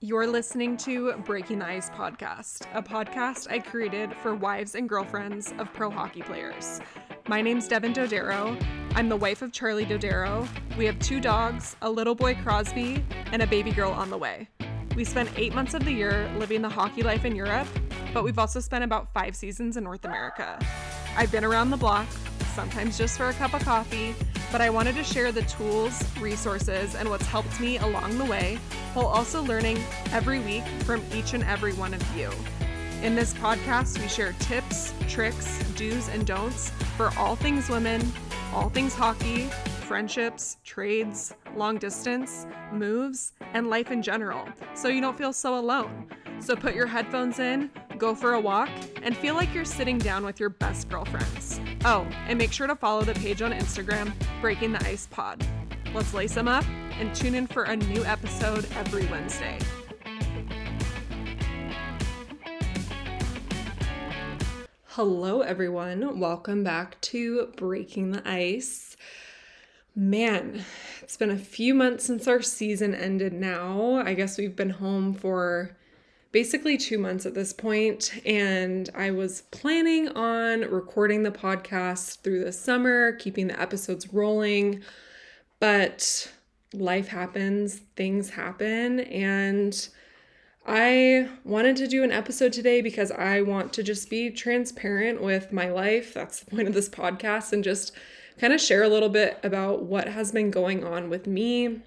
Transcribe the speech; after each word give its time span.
You're 0.00 0.28
listening 0.28 0.76
to 0.76 1.14
Breaking 1.24 1.58
the 1.58 1.66
Ice 1.66 1.90
podcast, 1.90 2.62
a 2.72 2.80
podcast 2.80 3.50
I 3.50 3.58
created 3.58 4.14
for 4.18 4.32
wives 4.32 4.76
and 4.76 4.88
girlfriends 4.88 5.52
of 5.58 5.72
pro 5.72 5.90
hockey 5.90 6.22
players. 6.22 6.80
My 7.26 7.42
name's 7.42 7.68
Devyn 7.68 7.92
Dodero. 7.92 8.56
I'm 8.94 9.08
the 9.08 9.16
wife 9.16 9.42
of 9.42 9.50
Charlie 9.50 9.84
Dodero. 9.84 10.46
We 10.76 10.84
have 10.84 11.00
two 11.00 11.18
dogs, 11.20 11.74
a 11.82 11.90
little 11.90 12.14
boy 12.14 12.36
Crosby, 12.36 13.04
and 13.32 13.42
a 13.42 13.46
baby 13.48 13.72
girl 13.72 13.90
on 13.90 14.08
the 14.08 14.16
way. 14.16 14.48
We 14.94 15.02
spent 15.02 15.30
eight 15.34 15.52
months 15.52 15.74
of 15.74 15.84
the 15.84 15.90
year 15.92 16.30
living 16.36 16.62
the 16.62 16.68
hockey 16.68 17.02
life 17.02 17.24
in 17.24 17.34
Europe, 17.34 17.66
but 18.14 18.22
we've 18.22 18.38
also 18.38 18.60
spent 18.60 18.84
about 18.84 19.12
five 19.12 19.34
seasons 19.34 19.76
in 19.76 19.82
North 19.82 20.04
America. 20.04 20.60
I've 21.16 21.32
been 21.32 21.44
around 21.44 21.70
the 21.70 21.76
block, 21.76 22.06
sometimes 22.54 22.96
just 22.96 23.18
for 23.18 23.30
a 23.30 23.32
cup 23.32 23.52
of 23.52 23.64
coffee, 23.64 24.14
but 24.50 24.60
I 24.60 24.70
wanted 24.70 24.94
to 24.96 25.04
share 25.04 25.32
the 25.32 25.42
tools, 25.42 26.02
resources, 26.18 26.94
and 26.94 27.08
what's 27.08 27.26
helped 27.26 27.60
me 27.60 27.78
along 27.78 28.18
the 28.18 28.24
way 28.24 28.58
while 28.94 29.06
also 29.06 29.42
learning 29.42 29.78
every 30.12 30.40
week 30.40 30.66
from 30.84 31.02
each 31.14 31.34
and 31.34 31.44
every 31.44 31.72
one 31.74 31.94
of 31.94 32.16
you. 32.16 32.30
In 33.02 33.14
this 33.14 33.34
podcast, 33.34 34.00
we 34.00 34.08
share 34.08 34.32
tips, 34.40 34.92
tricks, 35.08 35.62
do's, 35.76 36.08
and 36.08 36.26
don'ts 36.26 36.70
for 36.96 37.12
all 37.16 37.36
things 37.36 37.68
women, 37.68 38.12
all 38.52 38.70
things 38.70 38.94
hockey, 38.94 39.48
friendships, 39.82 40.58
trades, 40.64 41.34
long 41.54 41.78
distance, 41.78 42.46
moves, 42.72 43.32
and 43.54 43.68
life 43.70 43.90
in 43.90 44.02
general, 44.02 44.48
so 44.74 44.88
you 44.88 45.00
don't 45.00 45.16
feel 45.16 45.32
so 45.32 45.58
alone. 45.58 46.08
So 46.40 46.56
put 46.56 46.74
your 46.74 46.86
headphones 46.86 47.40
in, 47.40 47.70
go 47.98 48.14
for 48.14 48.32
a 48.32 48.40
walk, 48.40 48.70
and 49.02 49.16
feel 49.16 49.34
like 49.34 49.52
you're 49.54 49.64
sitting 49.64 49.98
down 49.98 50.24
with 50.24 50.40
your 50.40 50.48
best 50.48 50.88
girlfriends. 50.88 51.60
Oh, 51.84 52.08
and 52.26 52.38
make 52.38 52.52
sure 52.52 52.66
to 52.66 52.76
follow 52.76 53.02
the 53.02 53.14
page 53.14 53.42
on 53.42 53.52
Instagram, 53.52 54.12
Breaking 54.40 54.72
the 54.72 54.82
Ice 54.86 55.06
Pod. 55.10 55.44
Let's 55.92 56.14
lace 56.14 56.34
them 56.34 56.48
up 56.48 56.64
and 56.98 57.14
tune 57.14 57.34
in 57.34 57.46
for 57.46 57.64
a 57.64 57.76
new 57.76 58.04
episode 58.04 58.66
every 58.76 59.04
Wednesday. 59.06 59.58
Hello, 64.86 65.42
everyone. 65.42 66.18
Welcome 66.18 66.64
back 66.64 67.00
to 67.02 67.52
Breaking 67.56 68.12
the 68.12 68.22
Ice. 68.24 68.96
Man, 69.94 70.64
it's 71.02 71.16
been 71.16 71.30
a 71.30 71.36
few 71.36 71.74
months 71.74 72.04
since 72.04 72.26
our 72.26 72.40
season 72.40 72.94
ended 72.94 73.32
now. 73.32 73.96
I 73.96 74.14
guess 74.14 74.38
we've 74.38 74.56
been 74.56 74.70
home 74.70 75.14
for 75.14 75.76
basically 76.32 76.76
two 76.76 76.98
months 76.98 77.26
at 77.26 77.34
this 77.34 77.52
point, 77.52 78.20
and 78.24 78.90
I 78.94 79.10
was 79.10 79.42
planning 79.50 80.08
on 80.08 80.62
recording 80.62 81.22
the 81.22 81.30
podcast 81.30 82.20
through 82.20 82.44
the 82.44 82.52
summer, 82.52 83.12
keeping 83.12 83.48
the 83.48 83.60
episodes 83.60 84.12
rolling, 84.12 84.82
but 85.60 86.30
life 86.72 87.08
happens, 87.08 87.80
things 87.96 88.30
happen, 88.30 89.00
and 89.00 89.88
I 90.66 91.30
wanted 91.44 91.76
to 91.76 91.86
do 91.86 92.04
an 92.04 92.12
episode 92.12 92.52
today 92.52 92.82
because 92.82 93.10
I 93.10 93.40
want 93.40 93.72
to 93.72 93.82
just 93.82 94.10
be 94.10 94.30
transparent 94.30 95.22
with 95.22 95.50
my 95.50 95.70
life. 95.70 96.12
That's 96.12 96.40
the 96.40 96.50
point 96.50 96.68
of 96.68 96.74
this 96.74 96.90
podcast, 96.90 97.54
and 97.54 97.64
just 97.64 97.92
kind 98.38 98.52
of 98.52 98.60
share 98.60 98.82
a 98.82 98.88
little 98.88 99.08
bit 99.08 99.38
about 99.42 99.84
what 99.84 100.08
has 100.08 100.30
been 100.30 100.50
going 100.50 100.84
on 100.84 101.08
with 101.08 101.26
me 101.26 101.80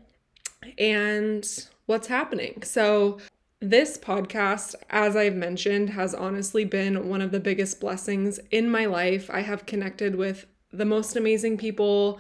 and 0.78 1.48
what's 1.86 2.08
happening. 2.08 2.64
So, 2.64 3.20
this 3.62 3.96
podcast, 3.98 4.74
as 4.90 5.16
I've 5.16 5.36
mentioned, 5.36 5.92
has 5.92 6.16
honestly 6.16 6.66
been 6.66 7.08
one 7.08 7.22
of 7.22 7.32
the 7.32 7.40
biggest 7.40 7.80
blessings 7.80 8.40
in 8.50 8.70
my 8.70 8.88
life. 8.88 9.30
I 9.32 9.42
have 9.42 9.68
connected 9.68 10.16
with 10.16 10.48
the 10.74 10.86
most 10.86 11.16
amazing 11.16 11.58
people. 11.58 12.20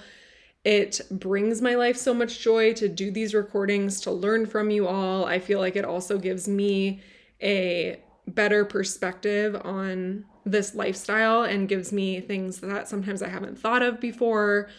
It 0.64 1.02
brings 1.10 1.60
my 1.60 1.74
life 1.74 1.98
so 1.98 2.14
much 2.14 2.40
joy 2.40 2.74
to 2.74 2.88
do 2.88 3.10
these 3.10 3.34
recordings, 3.34 4.00
to 4.02 4.12
learn 4.12 4.46
from 4.46 4.70
you 4.70 4.88
all. 4.88 5.26
I 5.26 5.40
feel 5.40 5.60
like 5.60 5.76
it 5.76 5.84
also 5.84 6.20
gives 6.20 6.48
me 6.48 7.02
a 7.42 8.00
better 8.28 8.64
perspective 8.64 9.60
on 9.64 10.26
this 10.46 10.76
lifestyle 10.76 11.44
and 11.44 11.68
gives 11.68 11.92
me 11.92 12.22
things 12.22 12.60
that 12.60 12.88
sometimes 12.88 13.24
I 13.24 13.30
haven't 13.30 13.58
thought 13.58 13.82
of 13.82 14.00
before. 14.00 14.70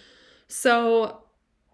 So, 0.46 1.22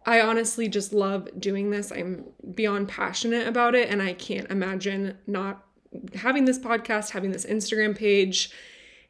I 0.08 0.22
honestly 0.22 0.68
just 0.68 0.94
love 0.94 1.28
doing 1.38 1.68
this. 1.68 1.92
I'm 1.92 2.24
beyond 2.54 2.88
passionate 2.88 3.46
about 3.46 3.74
it, 3.74 3.90
and 3.90 4.00
I 4.00 4.14
can't 4.14 4.50
imagine 4.50 5.18
not 5.26 5.66
having 6.14 6.46
this 6.46 6.58
podcast, 6.58 7.10
having 7.10 7.30
this 7.30 7.44
Instagram 7.44 7.94
page, 7.94 8.50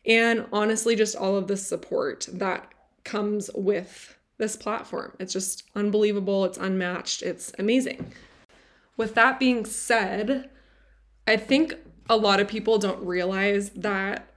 and 0.04 0.46
honestly, 0.52 0.96
just 0.96 1.14
all 1.14 1.36
of 1.36 1.46
the 1.46 1.56
support 1.56 2.26
that 2.32 2.72
comes 3.04 3.48
with 3.54 4.18
this 4.38 4.56
platform. 4.56 5.14
It's 5.20 5.32
just 5.32 5.62
unbelievable. 5.76 6.44
It's 6.44 6.58
unmatched. 6.58 7.22
It's 7.22 7.52
amazing. 7.60 8.12
With 8.96 9.14
that 9.14 9.38
being 9.38 9.66
said, 9.66 10.50
I 11.28 11.36
think 11.36 11.76
a 12.10 12.16
lot 12.16 12.40
of 12.40 12.48
people 12.48 12.76
don't 12.76 13.06
realize 13.06 13.70
that 13.70 14.34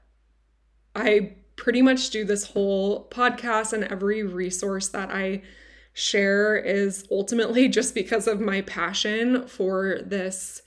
I 0.96 1.38
pretty 1.56 1.82
much 1.82 2.12
do 2.12 2.24
this 2.24 2.44
whole 2.52 3.10
podcast 3.10 3.74
and 3.74 3.84
every 3.86 4.22
resource 4.22 4.90
that 4.90 5.10
I 5.10 5.42
share 5.94 6.58
is 6.58 7.06
ultimately 7.12 7.68
just 7.80 7.94
because 7.94 8.28
of 8.28 8.40
my 8.40 8.62
passion 8.62 9.48
for 9.48 10.00
this 10.04 10.62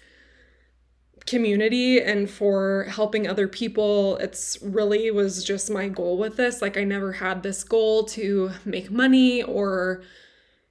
community 1.26 2.00
and 2.00 2.28
for 2.28 2.84
helping 2.90 3.26
other 3.26 3.48
people. 3.48 4.16
It's 4.18 4.58
really 4.62 5.10
was 5.10 5.42
just 5.42 5.70
my 5.70 5.88
goal 5.88 6.18
with 6.18 6.36
this. 6.36 6.60
Like 6.60 6.76
I 6.76 6.84
never 6.84 7.12
had 7.12 7.42
this 7.42 7.64
goal 7.64 8.04
to 8.06 8.50
make 8.64 8.90
money 8.90 9.42
or 9.42 10.02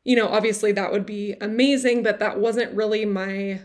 you 0.04 0.18
know, 0.18 0.28
obviously 0.28 0.74
that 0.74 0.92
would 0.92 1.06
be 1.06 1.36
amazing, 1.40 2.04
but 2.04 2.20
that 2.20 2.38
wasn't 2.38 2.76
really 2.76 3.06
my 3.06 3.62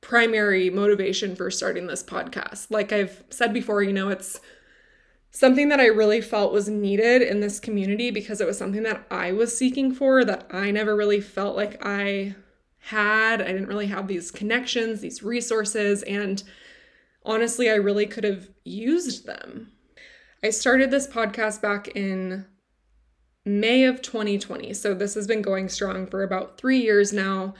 primary 0.00 0.70
motivation 0.70 1.36
for 1.36 1.50
starting 1.50 1.86
this 1.86 2.02
podcast. 2.02 2.70
Like 2.70 2.92
I've 2.92 3.22
said 3.28 3.52
before, 3.52 3.82
you 3.82 3.92
know, 3.92 4.08
it's 4.08 4.40
something 5.36 5.68
that 5.68 5.80
I 5.80 5.86
really 5.88 6.22
felt 6.22 6.50
was 6.50 6.66
needed 6.66 7.20
in 7.20 7.40
this 7.40 7.60
community 7.60 8.10
because 8.10 8.40
it 8.40 8.46
was 8.46 8.56
something 8.56 8.84
that 8.84 9.04
I 9.10 9.32
was 9.32 9.56
seeking 9.56 9.92
for 9.92 10.24
that 10.24 10.46
I 10.50 10.70
never 10.70 10.96
really 10.96 11.20
felt 11.20 11.54
like 11.54 11.76
I 11.84 12.34
had. 12.78 13.42
I 13.42 13.48
didn't 13.48 13.68
really 13.68 13.88
have 13.88 14.08
these 14.08 14.30
connections, 14.30 15.02
these 15.02 15.22
resources, 15.22 16.02
and 16.04 16.42
honestly, 17.22 17.68
I 17.68 17.74
really 17.74 18.06
could 18.06 18.24
have 18.24 18.48
used 18.64 19.26
them. 19.26 19.72
I 20.42 20.48
started 20.48 20.90
this 20.90 21.06
podcast 21.06 21.60
back 21.60 21.88
in 21.88 22.46
May 23.44 23.84
of 23.84 24.00
2020. 24.00 24.72
So 24.72 24.94
this 24.94 25.12
has 25.16 25.26
been 25.26 25.42
going 25.42 25.68
strong 25.68 26.06
for 26.06 26.22
about 26.22 26.56
three 26.56 26.78
years 26.78 27.12
now. 27.12 27.52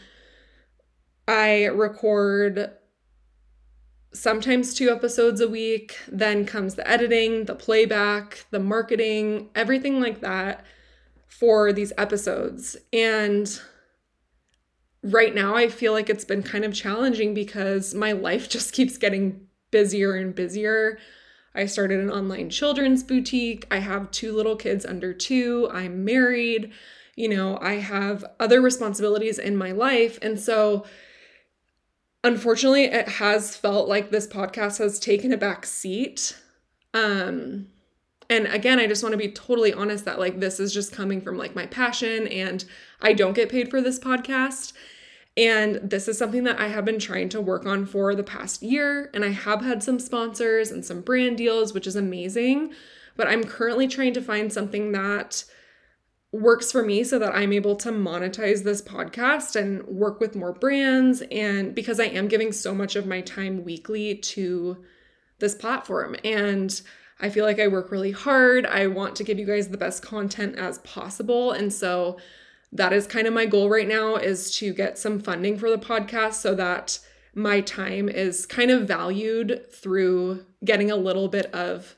I 1.29 1.67
record 1.67 2.71
sometimes 4.17 4.75
two 4.75 4.91
episodes 4.91 5.41
a 5.41 5.49
week. 5.49 5.97
Then 6.09 6.45
comes 6.45 6.75
the 6.75 6.89
editing, 6.89 7.45
the 7.45 7.55
playback, 7.55 8.47
the 8.51 8.59
marketing, 8.59 9.51
everything 9.55 10.01
like 10.01 10.21
that 10.21 10.65
for 11.29 11.73
these 11.73 11.93
episodes. 11.99 12.77
And 12.93 13.61
right 15.03 15.35
now, 15.35 15.55
I 15.55 15.69
feel 15.69 15.93
like 15.93 16.11
it's 16.11 16.25
been 16.25 16.43
kind 16.43 16.65
of 16.65 16.75
challenging 16.75 17.35
because 17.35 17.95
my 17.95 18.13
life 18.13 18.49
just 18.57 18.73
keeps 18.73 18.97
getting 18.97 19.47
busier 19.71 20.15
and 20.15 20.35
busier. 20.35 20.99
I 21.55 21.67
started 21.67 22.01
an 22.01 22.11
online 22.11 22.51
children's 22.51 23.03
boutique. 23.03 23.67
I 23.71 23.79
have 23.79 24.11
two 24.11 24.33
little 24.33 24.57
kids 24.57 24.85
under 24.85 25.15
two. 25.15 25.71
I'm 25.73 26.05
married. 26.05 26.71
You 27.17 27.31
know, 27.31 27.59
I 27.63 27.75
have 27.75 28.25
other 28.39 28.61
responsibilities 28.61 29.39
in 29.39 29.57
my 29.57 29.73
life. 29.73 30.19
And 30.21 30.39
so, 30.39 30.85
unfortunately 32.27 32.85
it 32.85 33.09
has 33.09 33.57
felt 33.57 33.89
like 33.89 34.11
this 34.11 34.27
podcast 34.27 34.79
has 34.79 34.99
taken 34.99 35.33
a 35.33 35.37
back 35.37 35.65
seat. 35.65 36.37
Um 36.93 37.69
and 38.29 38.49
again 38.49 38.81
i 38.81 38.89
just 38.89 39.05
want 39.05 39.13
to 39.13 39.17
be 39.17 39.31
totally 39.31 39.73
honest 39.73 40.05
that 40.05 40.19
like 40.19 40.41
this 40.41 40.59
is 40.59 40.75
just 40.75 40.91
coming 40.91 41.21
from 41.21 41.39
like 41.39 41.55
my 41.55 41.65
passion 41.67 42.27
and 42.27 42.65
i 43.01 43.13
don't 43.13 43.35
get 43.35 43.49
paid 43.49 43.71
for 43.71 43.81
this 43.81 43.99
podcast. 44.01 44.73
And 45.39 45.77
this 45.77 46.09
is 46.09 46.19
something 46.19 46.43
that 46.45 46.59
i 46.59 46.69
have 46.69 46.85
been 46.85 46.99
trying 46.99 47.29
to 47.31 47.41
work 47.41 47.65
on 47.65 47.87
for 47.87 48.15
the 48.15 48.25
past 48.25 48.63
year 48.63 49.11
and 49.15 49.25
i 49.25 49.31
have 49.31 49.63
had 49.63 49.83
some 49.83 50.01
sponsors 50.01 50.73
and 50.73 50.85
some 50.85 51.03
brand 51.03 51.39
deals 51.39 51.73
which 51.73 51.87
is 51.87 51.95
amazing. 51.95 52.73
But 53.17 53.29
i'm 53.29 53.45
currently 53.45 53.87
trying 53.87 54.15
to 54.15 54.21
find 54.21 54.53
something 54.53 54.91
that 54.93 55.45
works 56.33 56.73
for 56.73 56.83
me 56.83 57.05
so 57.05 57.19
that 57.19 57.35
I'm 57.35 57.53
able 57.53 57.77
to 57.77 57.91
monetize 57.91 58.63
this 58.63 58.83
podcast 58.83 59.57
and 59.57 59.83
work 59.87 60.21
with 60.21 60.37
more 60.37 60.53
brands. 60.53 61.23
And 61.31 61.75
because 61.75 62.01
I 62.01 62.07
am 62.07 62.29
giving 62.29 62.53
so 62.53 62.75
much 62.75 62.97
of 62.97 63.07
my 63.07 63.21
time 63.21 63.65
weekly 63.65 64.17
to 64.17 64.85
this 65.39 65.55
platform. 65.55 66.17
And 66.25 66.81
I 67.21 67.31
feel 67.31 67.45
like 67.45 67.61
I 67.61 67.69
work 67.69 67.91
really 67.91 68.13
hard. 68.13 68.67
I 68.67 68.87
want 68.89 69.17
to 69.17 69.25
give 69.25 69.39
you 69.39 69.47
guys 69.47 69.69
the 69.69 69.79
best 69.79 70.03
content 70.03 70.57
as 70.57 70.79
possible. 70.81 71.53
And 71.53 71.73
so 71.73 72.19
that 72.73 72.93
is 72.93 73.07
kind 73.07 73.27
of 73.27 73.33
my 73.33 73.47
goal 73.47 73.71
right 73.71 73.89
now 73.89 74.17
is 74.17 74.55
to 74.59 74.75
get 74.75 74.99
some 74.99 75.19
funding 75.19 75.57
for 75.59 75.71
the 75.71 75.79
podcast 75.79 76.35
so 76.35 76.55
that 76.57 76.99
my 77.35 77.61
time 77.61 78.09
is 78.09 78.47
kind 78.47 78.71
of 78.71 78.89
valued 78.89 79.65
through 79.73 80.45
getting 80.65 80.91
a 80.91 80.97
little 80.97 81.29
bit 81.29 81.47
of 81.55 81.97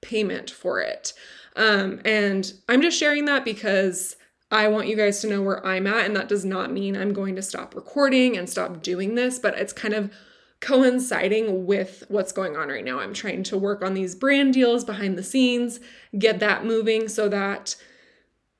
payment 0.00 0.50
for 0.50 0.80
it. 0.80 1.12
Um, 1.56 2.00
and 2.04 2.52
I'm 2.68 2.82
just 2.82 2.98
sharing 2.98 3.26
that 3.26 3.44
because 3.44 4.16
I 4.50 4.68
want 4.68 4.88
you 4.88 4.96
guys 4.96 5.20
to 5.20 5.28
know 5.28 5.42
where 5.42 5.64
I'm 5.66 5.86
at. 5.86 6.06
And 6.06 6.16
that 6.16 6.28
does 6.28 6.44
not 6.44 6.72
mean 6.72 6.96
I'm 6.96 7.12
going 7.12 7.36
to 7.36 7.42
stop 7.42 7.74
recording 7.74 8.36
and 8.36 8.48
stop 8.48 8.82
doing 8.82 9.14
this, 9.14 9.38
but 9.38 9.58
it's 9.58 9.72
kind 9.72 9.94
of 9.94 10.12
coinciding 10.60 11.66
with 11.66 12.04
what's 12.08 12.32
going 12.32 12.56
on 12.56 12.68
right 12.68 12.84
now. 12.84 13.00
I'm 13.00 13.14
trying 13.14 13.42
to 13.44 13.58
work 13.58 13.82
on 13.82 13.94
these 13.94 14.14
brand 14.14 14.54
deals 14.54 14.84
behind 14.84 15.18
the 15.18 15.22
scenes, 15.22 15.80
get 16.18 16.38
that 16.40 16.64
moving 16.64 17.08
so 17.08 17.28
that 17.28 17.74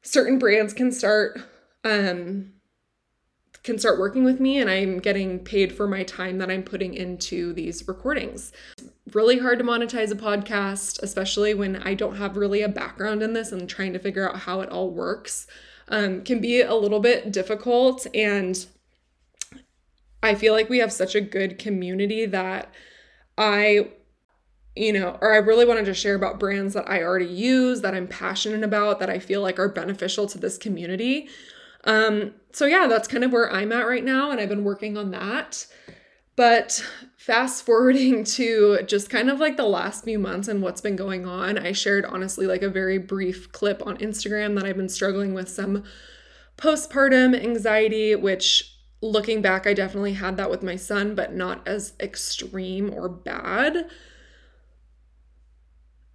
certain 0.02 0.38
brands 0.38 0.74
can 0.74 0.90
start 0.90 1.40
um 1.84 2.52
can 3.62 3.78
start 3.78 3.98
working 3.98 4.24
with 4.24 4.40
me 4.40 4.58
and 4.58 4.68
I'm 4.68 4.98
getting 4.98 5.38
paid 5.38 5.74
for 5.74 5.86
my 5.86 6.02
time 6.02 6.38
that 6.38 6.50
I'm 6.50 6.62
putting 6.62 6.94
into 6.94 7.52
these 7.52 7.86
recordings. 7.86 8.52
Really 9.12 9.38
hard 9.38 9.58
to 9.58 9.64
monetize 9.64 10.10
a 10.10 10.16
podcast, 10.16 11.02
especially 11.02 11.54
when 11.54 11.76
I 11.76 11.94
don't 11.94 12.16
have 12.16 12.36
really 12.36 12.62
a 12.62 12.68
background 12.68 13.22
in 13.22 13.34
this 13.34 13.52
and 13.52 13.68
trying 13.68 13.92
to 13.92 13.98
figure 13.98 14.28
out 14.28 14.40
how 14.40 14.60
it 14.60 14.68
all 14.68 14.90
works. 14.90 15.46
Um, 15.88 16.22
can 16.22 16.40
be 16.40 16.60
a 16.60 16.74
little 16.74 17.00
bit 17.00 17.32
difficult 17.32 18.06
and 18.14 18.64
I 20.22 20.34
feel 20.34 20.52
like 20.52 20.68
we 20.68 20.78
have 20.78 20.92
such 20.92 21.14
a 21.14 21.20
good 21.20 21.58
community 21.58 22.26
that 22.26 22.72
I 23.36 23.88
you 24.74 24.92
know, 24.92 25.18
or 25.20 25.34
I 25.34 25.36
really 25.36 25.66
wanted 25.66 25.84
to 25.84 25.94
share 25.94 26.14
about 26.14 26.40
brands 26.40 26.72
that 26.74 26.88
I 26.88 27.02
already 27.02 27.26
use, 27.26 27.82
that 27.82 27.94
I'm 27.94 28.08
passionate 28.08 28.62
about, 28.62 29.00
that 29.00 29.10
I 29.10 29.18
feel 29.18 29.42
like 29.42 29.58
are 29.58 29.68
beneficial 29.68 30.26
to 30.28 30.38
this 30.38 30.56
community. 30.56 31.28
Um, 31.84 32.34
so 32.52 32.66
yeah, 32.66 32.86
that's 32.86 33.08
kind 33.08 33.24
of 33.24 33.32
where 33.32 33.50
I'm 33.52 33.72
at 33.72 33.86
right 33.86 34.04
now, 34.04 34.30
and 34.30 34.40
I've 34.40 34.48
been 34.48 34.64
working 34.64 34.96
on 34.96 35.10
that. 35.10 35.66
But 36.36 36.84
fast 37.16 37.64
forwarding 37.64 38.24
to 38.38 38.80
just 38.86 39.10
kind 39.10 39.30
of 39.30 39.40
like 39.40 39.56
the 39.56 39.64
last 39.64 40.04
few 40.04 40.18
months 40.18 40.48
and 40.48 40.62
what's 40.62 40.80
been 40.80 40.96
going 40.96 41.26
on, 41.26 41.58
I 41.58 41.72
shared 41.72 42.04
honestly 42.04 42.46
like 42.46 42.62
a 42.62 42.68
very 42.68 42.98
brief 42.98 43.52
clip 43.52 43.86
on 43.86 43.98
Instagram 43.98 44.54
that 44.56 44.64
I've 44.64 44.76
been 44.76 44.88
struggling 44.88 45.34
with 45.34 45.48
some 45.48 45.84
postpartum 46.56 47.40
anxiety, 47.40 48.14
which 48.14 48.76
looking 49.00 49.42
back, 49.42 49.66
I 49.66 49.74
definitely 49.74 50.14
had 50.14 50.36
that 50.36 50.50
with 50.50 50.62
my 50.62 50.76
son, 50.76 51.14
but 51.14 51.34
not 51.34 51.66
as 51.66 51.94
extreme 52.00 52.92
or 52.94 53.08
bad. 53.08 53.88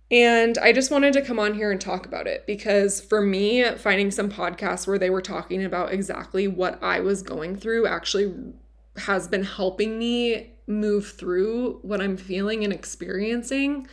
And 0.10 0.58
I 0.60 0.72
just 0.72 0.90
wanted 0.90 1.14
to 1.14 1.22
come 1.22 1.38
on 1.38 1.54
here 1.54 1.70
and 1.70 1.82
talk 1.82 2.06
about 2.06 2.28
it 2.28 2.46
because 2.48 3.02
for 3.02 3.22
me, 3.22 3.64
finding 3.72 4.10
some 4.10 4.30
podcasts 4.30 4.88
where 4.88 4.98
they 4.98 5.10
were 5.10 5.22
talking 5.22 5.66
about 5.66 5.92
exactly 5.92 6.48
what 6.48 6.82
I 6.82 7.02
was 7.02 7.22
going 7.22 7.58
through 7.58 7.88
actually 7.88 8.34
has 8.98 9.28
been 9.28 9.44
helping 9.44 10.00
me 10.00 10.54
move 10.66 11.12
through 11.12 11.80
what 11.82 12.02
I'm 12.02 12.16
feeling 12.16 12.64
and 12.64 12.72
experiencing. 12.72 13.88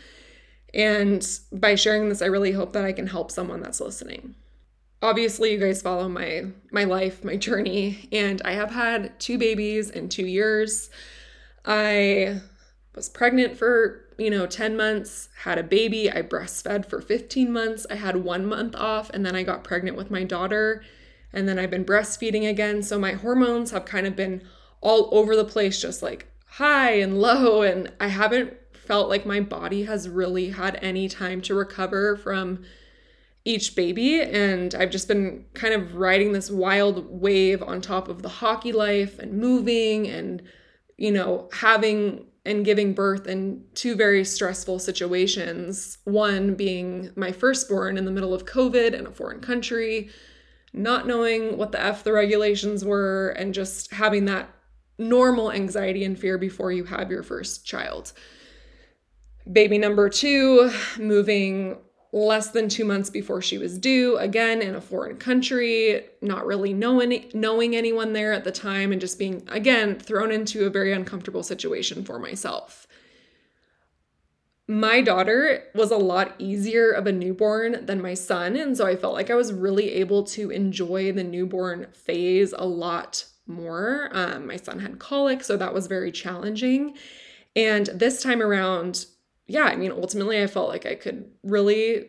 And 0.73 1.27
by 1.53 1.75
sharing 1.75 2.09
this, 2.09 2.23
I 2.23 2.27
really 2.27 2.53
hope 2.53 2.73
that 2.75 2.85
I 2.85 2.93
can 2.93 3.09
help 3.09 3.31
someone 3.31 3.61
that's 3.61 3.81
listening 3.81 4.37
obviously 5.05 5.53
you 5.53 5.59
guys 5.59 5.83
follow 5.83 6.09
my 6.09 6.47
my 6.73 6.85
life 6.85 7.23
my 7.23 7.37
journey 7.37 8.09
and 8.11 8.41
i 8.45 8.53
have 8.53 8.71
had 8.71 9.19
two 9.21 9.37
babies 9.37 9.91
in 9.91 10.09
two 10.09 10.27
years 10.27 10.89
i 11.67 12.41
was 12.95 13.11
pregnant 13.11 13.57
for 13.57 14.04
you 14.19 14.31
know 14.31 14.47
10 14.47 14.77
months 14.77 15.29
had 15.43 15.59
a 15.59 15.63
baby 15.63 16.11
i 16.11 16.23
breastfed 16.23 16.87
for 16.87 17.01
15 17.01 17.53
months 17.53 17.87
i 17.91 17.95
had 17.95 18.17
one 18.17 18.47
month 18.47 18.75
off 18.77 19.11
and 19.11 19.25
then 19.25 19.35
i 19.35 19.43
got 19.43 19.65
pregnant 19.65 19.97
with 19.97 20.11
my 20.11 20.25
daughter 20.25 20.83
and 21.33 21.49
then 21.49 21.59
i've 21.59 21.71
been 21.71 21.85
breastfeeding 21.85 22.49
again 22.49 22.83
so 22.83 22.99
my 22.99 23.13
hormones 23.13 23.71
have 23.71 23.85
kind 23.85 24.07
of 24.07 24.17
been 24.17 24.43
all 24.81 25.09
over 25.13 25.35
the 25.35 25.45
place 25.45 25.81
just 25.81 26.03
like 26.03 26.27
high 26.47 26.93
and 26.93 27.21
low 27.21 27.63
and 27.63 27.93
i 28.01 28.09
haven't 28.09 28.55
felt 28.73 29.09
like 29.09 29.25
my 29.25 29.41
body 29.41 29.85
has 29.85 30.09
really 30.09 30.51
had 30.51 30.79
any 30.83 31.09
time 31.09 31.41
to 31.41 31.55
recover 31.55 32.17
from 32.17 32.65
each 33.45 33.77
baby. 33.77 34.21
And 34.23 34.75
I've 34.75 34.91
just 34.91 35.09
been 35.09 35.45
kind 35.55 35.75
of 35.75 35.97
riding 35.97 36.33
this 36.33 36.51
wild 36.51 37.21
wave 37.21 37.63
on 37.63 37.81
top 37.81 38.09
of 38.09 38.23
the 38.23 38.29
hockey 38.29 38.73
life 38.73 39.19
and 39.19 39.35
moving 39.35 40.07
and, 40.07 40.43
you 40.97 41.11
know, 41.11 41.49
having 41.53 42.27
and 42.47 42.65
giving 42.65 42.93
birth 42.93 43.27
in 43.27 43.65
two 43.75 43.97
very 43.97 44.25
stressful 44.25 44.79
situations. 44.79 45.99
One 46.05 46.55
being 46.55 47.11
my 47.17 47.33
firstborn 47.33 47.97
in 47.97 48.05
the 48.05 48.11
middle 48.11 48.35
of 48.35 48.45
COVID 48.45 48.93
in 48.93 49.07
a 49.07 49.11
foreign 49.11 49.41
country, 49.41 50.11
not 50.73 51.07
knowing 51.07 51.57
what 51.57 51.73
the 51.73 51.81
F 51.81 52.05
the 52.05 52.13
regulations 52.13 52.85
were, 52.85 53.31
and 53.31 53.55
just 53.55 53.93
having 53.93 54.27
that 54.27 54.51
normal 54.99 55.51
anxiety 55.51 56.05
and 56.05 56.19
fear 56.19 56.39
before 56.39 56.71
you 56.71 56.85
have 56.85 57.11
your 57.11 57.23
first 57.23 57.67
child. 57.67 58.13
Baby 59.51 59.79
number 59.79 60.09
two, 60.09 60.71
moving 60.99 61.79
less 62.15 62.51
than 62.51 62.69
two 62.69 62.85
months 62.85 63.11
before 63.11 63.43
she 63.43 63.59
was 63.59 63.77
due, 63.77 64.17
again 64.19 64.63
in 64.63 64.77
a 64.77 64.81
foreign 64.81 65.17
country, 65.17 66.01
not 66.23 66.47
really 66.47 66.73
knowing, 66.73 67.29
knowing 67.35 67.75
anyone 67.75 68.13
there 68.13 68.33
at 68.33 68.45
the 68.45 68.53
time, 68.53 68.93
and 68.93 69.01
just 69.01 69.19
being, 69.19 69.43
again, 69.49 69.99
thrown 69.99 70.31
into 70.31 70.65
a 70.65 70.71
very 70.71 70.93
uncomfortable 70.93 71.43
situation 71.43 72.05
for 72.05 72.21
myself. 72.21 72.87
My 74.69 75.01
daughter 75.01 75.65
was 75.75 75.91
a 75.91 75.97
lot 75.97 76.37
easier 76.39 76.93
of 76.93 77.09
a 77.09 77.13
newborn 77.13 77.85
than 77.85 78.01
my 78.01 78.15
son, 78.15 78.55
and 78.55 78.77
so 78.77 78.87
I 78.87 78.95
felt 78.95 79.15
like 79.15 79.29
I 79.29 79.35
was 79.35 79.53
really 79.53 79.91
able 79.95 80.23
to 80.23 80.51
enjoy 80.51 81.11
the 81.11 81.25
newborn 81.25 81.89
phase 81.93 82.55
a 82.57 82.65
lot 82.65 83.25
more. 83.49 84.09
Um, 84.13 84.47
my 84.47 84.57
son 84.57 84.79
had 84.79 85.01
colic, 85.01 85.43
so 85.43 85.57
that 85.57 85.75
was 85.75 85.89
very 85.89 86.13
challenging. 86.13 86.97
And 87.57 87.87
this 87.87 88.23
time 88.23 88.41
around, 88.41 89.07
yeah, 89.47 89.65
I 89.65 89.77
mean, 89.77 89.93
ultimately, 89.93 90.43
I 90.43 90.47
felt 90.47 90.69
like 90.69 90.87
I 90.87 90.95
could 90.95 91.31
really, 91.43 92.09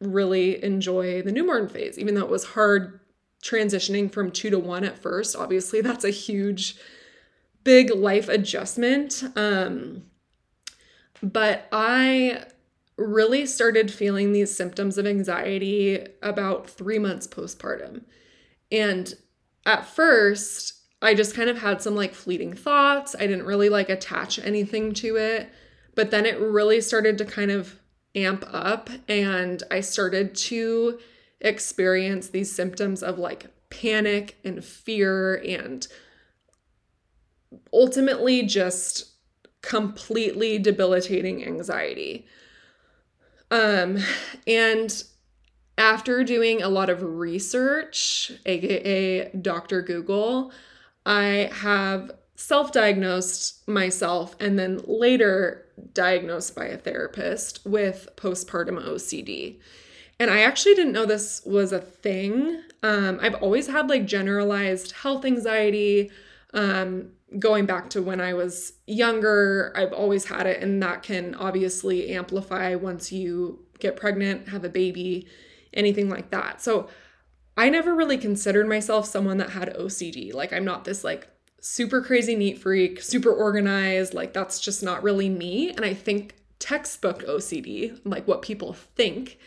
really 0.00 0.62
enjoy 0.62 1.22
the 1.22 1.32
newborn 1.32 1.68
phase, 1.68 1.98
even 1.98 2.14
though 2.14 2.24
it 2.24 2.30
was 2.30 2.44
hard 2.44 3.00
transitioning 3.42 4.10
from 4.12 4.30
two 4.30 4.50
to 4.50 4.58
one 4.58 4.84
at 4.84 4.98
first. 4.98 5.36
Obviously, 5.36 5.80
that's 5.82 6.04
a 6.04 6.10
huge, 6.10 6.76
big 7.64 7.94
life 7.94 8.28
adjustment. 8.28 9.22
Um, 9.36 10.04
but 11.22 11.68
I 11.72 12.44
really 12.96 13.46
started 13.46 13.90
feeling 13.90 14.32
these 14.32 14.54
symptoms 14.54 14.98
of 14.98 15.06
anxiety 15.06 16.06
about 16.22 16.68
three 16.68 16.98
months 16.98 17.26
postpartum. 17.26 18.02
And 18.70 19.14
at 19.66 19.86
first, 19.86 20.74
I 21.02 21.14
just 21.14 21.34
kind 21.34 21.48
of 21.48 21.58
had 21.58 21.80
some 21.80 21.94
like 21.94 22.14
fleeting 22.14 22.54
thoughts. 22.54 23.16
I 23.18 23.26
didn't 23.26 23.46
really 23.46 23.68
like 23.68 23.88
attach 23.88 24.38
anything 24.38 24.92
to 24.94 25.16
it. 25.16 25.50
But 25.94 26.10
then 26.10 26.26
it 26.26 26.38
really 26.38 26.80
started 26.80 27.18
to 27.18 27.24
kind 27.24 27.50
of 27.50 27.80
amp 28.14 28.44
up, 28.52 28.90
and 29.08 29.62
I 29.70 29.80
started 29.80 30.34
to 30.34 30.98
experience 31.40 32.28
these 32.28 32.52
symptoms 32.52 33.02
of 33.02 33.18
like 33.18 33.46
panic 33.70 34.36
and 34.44 34.64
fear 34.64 35.36
and 35.36 35.86
ultimately 37.72 38.42
just 38.42 39.12
completely 39.62 40.58
debilitating 40.58 41.44
anxiety. 41.44 42.26
Um, 43.50 43.98
and 44.46 45.02
after 45.76 46.22
doing 46.24 46.62
a 46.62 46.68
lot 46.68 46.90
of 46.90 47.02
research, 47.02 48.32
aka 48.46 49.30
Dr. 49.30 49.82
Google, 49.82 50.52
I 51.06 51.50
have 51.52 52.12
self 52.40 52.72
diagnosed 52.72 53.68
myself 53.68 54.34
and 54.40 54.58
then 54.58 54.80
later 54.86 55.66
diagnosed 55.92 56.56
by 56.56 56.64
a 56.64 56.78
therapist 56.78 57.60
with 57.66 58.08
postpartum 58.16 58.82
OCD. 58.82 59.58
And 60.18 60.30
I 60.30 60.40
actually 60.40 60.74
didn't 60.74 60.92
know 60.92 61.04
this 61.04 61.42
was 61.44 61.70
a 61.70 61.80
thing. 61.80 62.62
Um, 62.82 63.18
I've 63.20 63.34
always 63.34 63.66
had 63.66 63.90
like 63.90 64.06
generalized 64.06 64.92
health 64.92 65.26
anxiety. 65.26 66.10
Um, 66.54 67.10
going 67.38 67.66
back 67.66 67.90
to 67.90 68.02
when 68.02 68.22
I 68.22 68.32
was 68.32 68.72
younger, 68.86 69.72
I've 69.76 69.92
always 69.92 70.24
had 70.24 70.46
it, 70.46 70.62
and 70.62 70.82
that 70.82 71.02
can 71.02 71.34
obviously 71.34 72.10
amplify 72.10 72.74
once 72.74 73.12
you 73.12 73.66
get 73.78 73.96
pregnant, 73.96 74.48
have 74.48 74.64
a 74.64 74.70
baby, 74.70 75.26
anything 75.74 76.08
like 76.08 76.30
that. 76.30 76.62
So 76.62 76.88
I 77.58 77.68
never 77.68 77.94
really 77.94 78.18
considered 78.18 78.66
myself 78.66 79.04
someone 79.06 79.36
that 79.36 79.50
had 79.50 79.74
OCD. 79.76 80.32
Like, 80.32 80.54
I'm 80.54 80.64
not 80.64 80.84
this 80.84 81.04
like 81.04 81.28
super 81.60 82.02
crazy 82.02 82.34
neat 82.36 82.58
freak, 82.58 83.00
super 83.00 83.32
organized. 83.32 84.14
Like, 84.14 84.32
that's 84.32 84.60
just 84.60 84.82
not 84.82 85.02
really 85.02 85.28
me. 85.28 85.70
And 85.70 85.84
I 85.84 85.94
think 85.94 86.34
textbook 86.58 87.24
OCD, 87.24 88.00
like 88.04 88.26
what 88.28 88.42
people 88.42 88.72
think, 88.72 89.38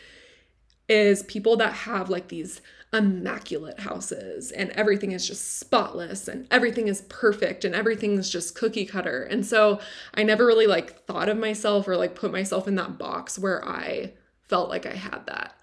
is 0.89 1.23
people 1.23 1.55
that 1.57 1.73
have 1.73 2.09
like 2.09 2.27
these 2.27 2.61
immaculate 2.91 3.79
houses 3.79 4.51
and 4.51 4.69
everything 4.71 5.11
is 5.11 5.27
just 5.27 5.59
spotless 5.59 6.27
and 6.27 6.47
everything 6.51 6.87
is 6.87 7.01
perfect 7.09 7.65
and 7.65 7.73
everything 7.73 8.17
is 8.17 8.29
just 8.29 8.55
cookie 8.55 8.85
cutter. 8.85 9.23
And 9.23 9.45
so 9.45 9.79
I 10.13 10.23
never 10.23 10.45
really 10.45 10.67
like 10.67 11.05
thought 11.05 11.29
of 11.29 11.37
myself 11.37 11.87
or 11.87 11.97
like 11.97 12.15
put 12.15 12.31
myself 12.31 12.67
in 12.67 12.75
that 12.75 12.99
box 12.99 13.39
where 13.39 13.67
I 13.67 14.13
felt 14.43 14.69
like 14.69 14.85
I 14.85 14.93
had 14.93 15.25
that. 15.25 15.59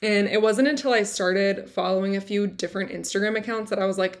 And 0.00 0.26
it 0.26 0.40
wasn't 0.40 0.68
until 0.68 0.92
I 0.92 1.02
started 1.02 1.68
following 1.68 2.16
a 2.16 2.20
few 2.20 2.46
different 2.46 2.90
Instagram 2.90 3.36
accounts 3.36 3.70
that 3.70 3.78
I 3.78 3.84
was 3.84 3.98
like, 3.98 4.20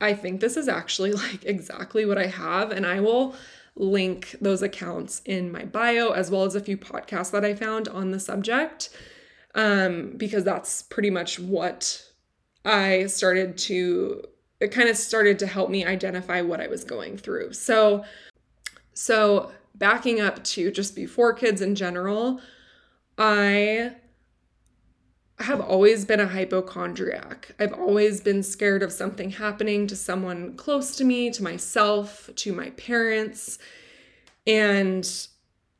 I 0.00 0.14
think 0.14 0.40
this 0.40 0.56
is 0.56 0.68
actually 0.68 1.12
like 1.24 1.44
exactly 1.44 2.04
what 2.04 2.18
I 2.18 2.26
have. 2.26 2.70
And 2.70 2.86
I 2.86 3.00
will 3.00 3.34
link 3.76 4.36
those 4.40 4.62
accounts 4.62 5.22
in 5.24 5.50
my 5.52 5.64
bio 5.64 6.10
as 6.10 6.30
well 6.30 6.44
as 6.44 6.54
a 6.54 6.60
few 6.60 6.76
podcasts 6.76 7.30
that 7.30 7.44
I 7.44 7.54
found 7.54 7.88
on 7.88 8.10
the 8.10 8.20
subject. 8.20 8.90
um, 9.54 10.12
because 10.16 10.44
that's 10.44 10.82
pretty 10.82 11.10
much 11.10 11.38
what 11.38 12.04
I 12.64 13.06
started 13.06 13.56
to, 13.58 14.24
it 14.60 14.70
kind 14.70 14.88
of 14.88 14.96
started 14.96 15.38
to 15.40 15.46
help 15.46 15.70
me 15.70 15.84
identify 15.84 16.40
what 16.42 16.60
I 16.60 16.66
was 16.68 16.84
going 16.84 17.16
through. 17.16 17.52
So, 17.54 18.04
so 18.94 19.50
backing 19.74 20.20
up 20.20 20.44
to 20.44 20.70
just 20.70 20.94
before 20.94 21.32
kids 21.32 21.62
in 21.62 21.74
general, 21.74 22.40
I 23.18 23.96
have 25.40 25.60
always 25.60 26.04
been 26.04 26.20
a 26.20 26.26
hypochondriac. 26.26 27.52
I've 27.58 27.72
always 27.72 28.20
been 28.20 28.42
scared 28.42 28.82
of 28.82 28.92
something 28.92 29.30
happening 29.30 29.86
to 29.86 29.96
someone 29.96 30.56
close 30.56 30.96
to 30.96 31.04
me, 31.04 31.30
to 31.30 31.42
myself, 31.42 32.30
to 32.36 32.52
my 32.52 32.70
parents. 32.70 33.58
And 34.46 35.08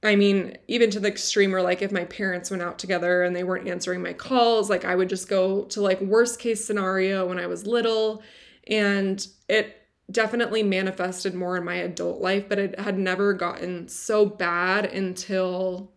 I 0.03 0.17
mean, 0.17 0.57
even 0.67 0.91
to 0.91 1.01
the 1.01 1.09
extreme 1.09 1.53
where, 1.53 1.63
like, 1.63 1.83
if 1.83 1.93
my 1.93 2.05
parents 2.07 2.51
went 2.51 2.63
out 2.63 2.79
together 2.79 3.23
and 3.23 3.37
they 3.37 3.45
weren't 3.45 3.69
answering 3.69 4.03
my 4.03 4.15
calls, 4.15 4.71
like, 4.71 4.87
I 4.87 4.95
would 4.95 5.11
just 5.11 5.29
go 5.29 5.65
to, 5.65 5.81
like, 5.83 6.01
worst 6.01 6.39
case 6.39 6.65
scenario 6.65 7.27
when 7.27 7.39
I 7.39 7.47
was 7.47 7.67
little. 7.67 8.23
And 8.67 9.27
it 9.49 9.77
definitely 10.11 10.63
manifested 10.63 11.35
more 11.35 11.57
in 11.57 11.65
my 11.65 11.75
adult 11.75 12.21
life, 12.21 12.49
but 12.49 12.59
it 12.59 12.81
had 12.81 12.99
never 12.99 13.35
gotten 13.35 13.89
so 13.89 14.25
bad 14.25 14.87
until 14.87 15.93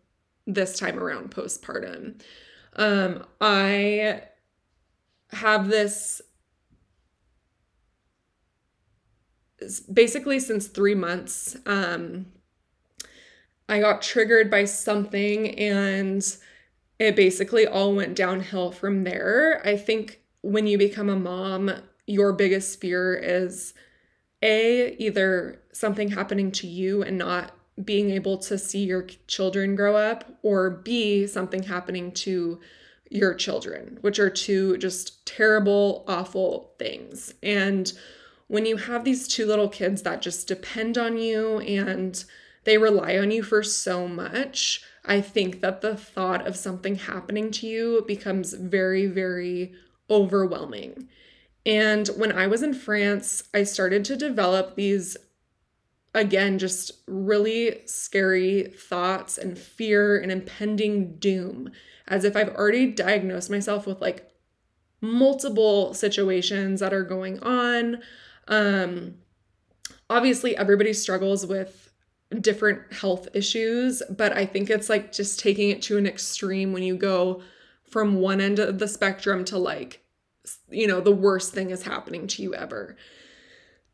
this 0.45 0.77
time 0.77 0.99
around 0.99 1.31
postpartum. 1.31 2.21
Um, 2.75 3.25
I 3.39 4.23
have 5.31 5.67
this 5.67 6.21
basically 9.91 10.39
since 10.39 10.67
three 10.67 10.95
months. 10.95 11.55
Um, 11.65 12.27
I 13.69 13.79
got 13.79 14.01
triggered 14.01 14.51
by 14.51 14.65
something 14.65 15.57
and 15.57 16.23
it 16.99 17.15
basically 17.15 17.65
all 17.65 17.95
went 17.95 18.15
downhill 18.15 18.71
from 18.71 19.03
there. 19.03 19.61
I 19.65 19.77
think 19.77 20.21
when 20.41 20.67
you 20.67 20.77
become 20.77 21.09
a 21.09 21.15
mom, 21.15 21.71
your 22.05 22.33
biggest 22.33 22.81
fear 22.81 23.15
is 23.15 23.73
A, 24.41 24.95
either 24.97 25.61
something 25.71 26.09
happening 26.09 26.51
to 26.51 26.67
you 26.67 27.01
and 27.03 27.17
not 27.17 27.55
being 27.83 28.09
able 28.11 28.37
to 28.37 28.57
see 28.57 28.83
your 28.83 29.07
children 29.27 29.75
grow 29.75 29.95
up, 29.95 30.37
or 30.41 30.69
B, 30.69 31.25
something 31.27 31.63
happening 31.63 32.11
to 32.11 32.59
your 33.09 33.33
children, 33.33 33.97
which 34.01 34.19
are 34.19 34.29
two 34.29 34.77
just 34.77 35.25
terrible, 35.25 36.03
awful 36.07 36.73
things. 36.79 37.33
And 37.43 37.93
when 38.47 38.65
you 38.65 38.77
have 38.77 39.03
these 39.03 39.27
two 39.27 39.45
little 39.45 39.69
kids 39.69 40.01
that 40.03 40.21
just 40.21 40.47
depend 40.47 40.97
on 40.97 41.17
you 41.17 41.59
and 41.59 42.23
they 42.65 42.77
rely 42.77 43.17
on 43.17 43.31
you 43.31 43.43
for 43.43 43.63
so 43.63 44.07
much, 44.07 44.81
I 45.05 45.21
think 45.21 45.61
that 45.61 45.81
the 45.81 45.95
thought 45.95 46.47
of 46.47 46.55
something 46.55 46.95
happening 46.95 47.51
to 47.51 47.67
you 47.67 48.03
becomes 48.07 48.53
very, 48.53 49.05
very 49.05 49.73
overwhelming. 50.09 51.09
And 51.65 52.07
when 52.09 52.31
I 52.31 52.47
was 52.47 52.61
in 52.63 52.73
France, 52.73 53.43
I 53.53 53.63
started 53.63 54.05
to 54.05 54.15
develop 54.15 54.75
these, 54.75 55.17
again, 56.13 56.59
just 56.59 56.91
really 57.07 57.81
scary 57.85 58.63
thoughts 58.65 59.37
and 59.37 59.57
fear 59.57 60.17
and 60.17 60.31
impending 60.31 61.15
doom, 61.17 61.71
as 62.07 62.23
if 62.23 62.35
I've 62.35 62.49
already 62.49 62.91
diagnosed 62.91 63.49
myself 63.49 63.87
with 63.87 64.01
like 64.01 64.29
multiple 65.01 65.93
situations 65.93 66.79
that 66.79 66.93
are 66.93 67.03
going 67.03 67.39
on. 67.39 67.99
Um, 68.47 69.15
obviously, 70.09 70.55
everybody 70.55 70.93
struggles 70.93 71.45
with 71.45 71.91
different 72.39 72.93
health 72.93 73.27
issues, 73.33 74.01
but 74.09 74.33
I 74.35 74.45
think 74.45 74.69
it's 74.69 74.89
like 74.89 75.11
just 75.11 75.39
taking 75.39 75.69
it 75.69 75.81
to 75.83 75.97
an 75.97 76.07
extreme 76.07 76.73
when 76.73 76.83
you 76.83 76.95
go 76.95 77.41
from 77.89 78.15
one 78.15 78.41
end 78.41 78.59
of 78.59 78.79
the 78.79 78.87
spectrum 78.87 79.45
to 79.45 79.57
like, 79.57 80.03
you 80.69 80.87
know, 80.87 80.99
the 80.99 81.11
worst 81.11 81.53
thing 81.53 81.69
is 81.69 81.83
happening 81.83 82.27
to 82.27 82.41
you 82.41 82.55
ever. 82.55 82.97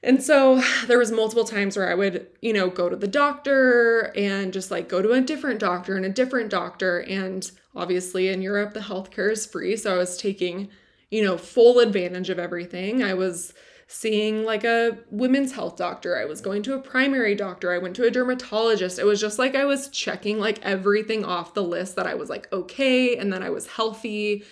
And 0.01 0.24
so 0.24 0.62
there 0.88 0.98
was 0.98 1.12
multiple 1.12 1.44
times 1.44 1.75
where 1.75 1.89
I 1.89 1.96
would, 1.96 2.27
you 2.41 2.53
know, 2.53 2.70
go 2.70 2.89
to 2.89 2.96
the 2.96 3.08
doctor 3.08 4.13
and 4.15 4.53
just 4.53 4.72
like 4.72 4.88
go 4.88 5.01
to 5.01 5.12
a 5.12 5.22
different 5.22 5.60
doctor 5.60 5.98
and 5.98 6.06
a 6.06 6.10
different 6.10 6.50
doctor 6.50 7.00
and 7.00 7.50
obviously 7.75 8.29
in 8.29 8.41
Europe 8.41 8.74
the 8.74 8.79
healthcare 8.79 9.32
is 9.32 9.46
free, 9.46 9.75
so 9.75 9.94
I 9.94 9.98
was 9.98 10.18
taking, 10.18 10.70
you 11.12 11.24
know, 11.24 11.38
full 11.38 11.79
advantage 11.79 12.29
of 12.29 12.39
everything. 12.39 13.03
I 13.03 13.13
was 13.13 13.53
seeing 13.88 14.46
like 14.46 14.63
a 14.63 15.00
women's 15.10 15.51
health 15.51 15.75
doctor. 15.75 16.15
I 16.15 16.25
was 16.25 16.41
going 16.41 16.62
to 16.63 16.75
a 16.75 16.79
primary 16.79 17.34
doctor. 17.34 17.74
I 17.74 17.79
went 17.79 17.96
to 17.96 18.06
a 18.06 18.12
dermatologist. 18.12 19.00
It 19.00 19.06
was 19.06 19.20
just 19.20 19.39
like 19.39 19.56
I 19.56 19.65
was 19.65 19.89
checking 19.89 20.39
like 20.39 20.63
everything 20.63 21.25
off 21.25 21.56
the 21.56 21.63
list 21.63 21.96
that 21.96 22.08
I 22.08 22.13
was 22.13 22.29
like 22.29 22.48
okay 22.53 23.18
and 23.18 23.34
that 23.34 23.41
I 23.41 23.50
was 23.50 23.68
healthy. 23.68 24.46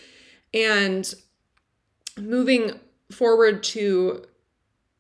And 0.54 1.14
moving 2.18 2.80
forward 3.12 3.62
to 3.64 4.26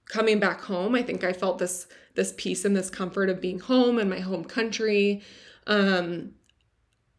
coming 0.09 0.39
back 0.39 0.61
home, 0.61 0.95
I 0.95 1.03
think 1.03 1.23
I 1.23 1.33
felt 1.33 1.59
this 1.59 1.87
this 2.15 2.33
peace 2.37 2.65
and 2.65 2.75
this 2.75 2.89
comfort 2.89 3.29
of 3.29 3.39
being 3.39 3.59
home 3.59 3.99
in 3.99 4.09
my 4.09 4.19
home 4.19 4.43
country. 4.43 5.21
Um 5.65 6.31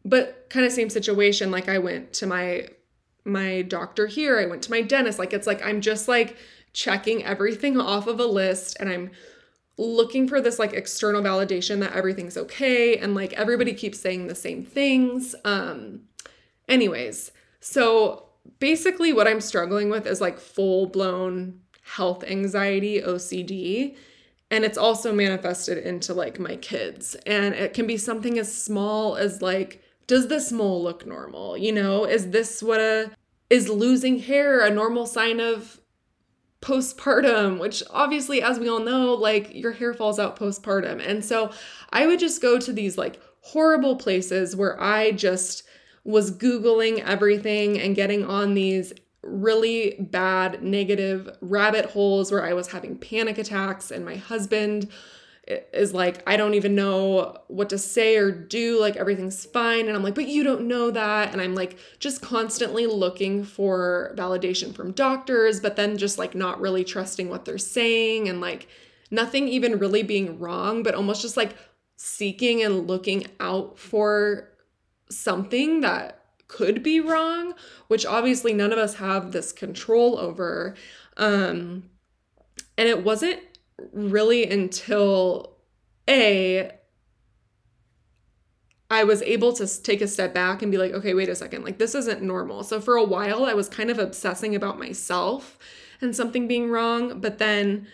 but 0.05 0.47
kind 0.49 0.65
of 0.65 0.71
same 0.71 0.89
situation 0.89 1.51
like 1.51 1.69
I 1.69 1.77
went 1.77 2.13
to 2.13 2.27
my 2.27 2.67
my 3.25 3.61
doctor 3.63 4.07
here, 4.07 4.39
I 4.39 4.45
went 4.45 4.63
to 4.63 4.71
my 4.71 4.81
dentist. 4.81 5.19
Like 5.19 5.33
it's 5.33 5.47
like 5.47 5.63
I'm 5.63 5.81
just 5.81 6.07
like 6.07 6.37
checking 6.73 7.23
everything 7.23 7.79
off 7.79 8.07
of 8.07 8.19
a 8.19 8.25
list 8.25 8.77
and 8.79 8.89
I'm 8.89 9.11
looking 9.77 10.27
for 10.27 10.41
this 10.41 10.59
like 10.59 10.73
external 10.73 11.21
validation 11.21 11.79
that 11.79 11.93
everything's 11.93 12.35
okay 12.35 12.97
and 12.97 13.15
like 13.15 13.33
everybody 13.33 13.73
keeps 13.73 13.99
saying 13.99 14.27
the 14.27 14.35
same 14.35 14.63
things. 14.65 15.35
Um 15.45 16.01
anyways, 16.67 17.31
so 17.59 18.25
basically 18.59 19.13
what 19.13 19.27
I'm 19.27 19.41
struggling 19.41 19.89
with 19.89 20.05
is 20.05 20.21
like 20.21 20.39
full-blown 20.39 21.61
health 21.95 22.23
anxiety, 22.23 23.01
OCD, 23.01 23.95
and 24.51 24.63
it's 24.63 24.77
also 24.77 25.13
manifested 25.13 25.77
into 25.77 26.13
like 26.13 26.39
my 26.39 26.55
kids. 26.55 27.15
And 27.25 27.53
it 27.53 27.73
can 27.73 27.87
be 27.87 27.97
something 27.97 28.37
as 28.37 28.53
small 28.53 29.15
as 29.15 29.41
like 29.41 29.83
does 30.07 30.27
this 30.27 30.51
mole 30.51 30.81
look 30.81 31.05
normal? 31.05 31.55
You 31.55 31.71
know, 31.71 32.03
is 32.03 32.31
this 32.31 32.63
what 32.63 32.79
a 32.79 33.11
is 33.49 33.69
losing 33.69 34.19
hair 34.19 34.65
a 34.65 34.69
normal 34.69 35.05
sign 35.05 35.39
of 35.39 35.79
postpartum, 36.61 37.59
which 37.59 37.83
obviously, 37.89 38.41
as 38.41 38.59
we 38.59 38.67
all 38.67 38.79
know, 38.79 39.13
like 39.13 39.53
your 39.53 39.71
hair 39.71 39.93
falls 39.93 40.19
out 40.19 40.37
postpartum. 40.37 41.05
And 41.05 41.23
so 41.23 41.51
I 41.91 42.05
would 42.05 42.19
just 42.19 42.41
go 42.41 42.59
to 42.59 42.73
these 42.73 42.97
like 42.97 43.21
horrible 43.41 43.95
places 43.95 44.55
where 44.55 44.81
I 44.81 45.11
just 45.11 45.63
was 46.03 46.31
Googling 46.31 47.03
everything 47.03 47.79
and 47.79 47.95
getting 47.95 48.25
on 48.25 48.55
these 48.55 48.93
really 49.23 49.95
bad 49.99 50.63
negative 50.63 51.37
rabbit 51.41 51.85
holes 51.85 52.31
where 52.31 52.45
I 52.45 52.53
was 52.53 52.67
having 52.67 52.97
panic 52.97 53.37
attacks 53.37 53.91
and 53.91 54.05
my 54.05 54.15
husband 54.15 54.89
is 55.73 55.93
like, 55.93 56.21
I 56.27 56.37
don't 56.37 56.53
even 56.53 56.75
know 56.75 57.37
what 57.47 57.69
to 57.69 57.77
say 57.77 58.17
or 58.17 58.31
do. 58.31 58.79
Like, 58.79 58.95
everything's 58.95 59.45
fine. 59.45 59.87
And 59.87 59.97
I'm 59.97 60.03
like, 60.03 60.13
but 60.13 60.27
you 60.27 60.43
don't 60.43 60.67
know 60.67 60.91
that. 60.91 61.33
And 61.33 61.41
I'm 61.41 61.55
like, 61.55 61.79
just 61.97 62.21
constantly 62.21 62.85
looking 62.85 63.43
for 63.43 64.13
validation 64.15 64.75
from 64.75 64.91
doctors, 64.91 65.59
but 65.59 65.75
then 65.75 65.97
just 65.97 66.19
like 66.19 66.35
not 66.35 66.61
really 66.61 66.83
trusting 66.83 67.29
what 67.29 67.45
they're 67.45 67.57
saying 67.57 68.29
and 68.29 68.39
like 68.39 68.67
nothing 69.09 69.47
even 69.47 69.79
really 69.79 70.03
being 70.03 70.37
wrong, 70.37 70.83
but 70.83 70.93
almost 70.93 71.23
just 71.23 71.35
like 71.35 71.55
seeking 71.95 72.61
and 72.63 72.87
looking 72.87 73.25
out 73.39 73.79
for 73.79 74.49
something 75.09 75.81
that 75.81 76.18
could 76.49 76.83
be 76.83 76.99
wrong, 76.99 77.53
which 77.87 78.05
obviously 78.05 78.53
none 78.53 78.73
of 78.73 78.77
us 78.77 78.95
have 78.95 79.31
this 79.31 79.53
control 79.53 80.19
over. 80.19 80.75
Um, 81.15 81.89
and 82.77 82.89
it 82.89 83.05
wasn't 83.05 83.39
really 83.93 84.49
until 84.49 85.55
A, 86.09 86.71
I 88.91 89.03
was 89.03 89.21
able 89.21 89.53
to 89.53 89.81
take 89.83 90.01
a 90.01 90.07
step 90.07 90.33
back 90.33 90.61
and 90.61 90.71
be 90.71 90.79
like, 90.79 90.91
okay, 90.93 91.13
wait 91.13 91.29
a 91.29 91.35
second, 91.35 91.63
like 91.63 91.77
this 91.77 91.93
isn't 91.93 92.23
normal. 92.23 92.63
So 92.63 92.81
for 92.81 92.95
a 92.95 93.03
while, 93.03 93.45
I 93.45 93.53
was 93.53 93.69
kind 93.69 93.91
of 93.91 93.99
obsessing 93.99 94.55
about 94.55 94.79
myself 94.79 95.57
and 96.01 96.15
something 96.15 96.47
being 96.47 96.69
wrong. 96.69 97.21
But 97.21 97.37
then 97.37 97.87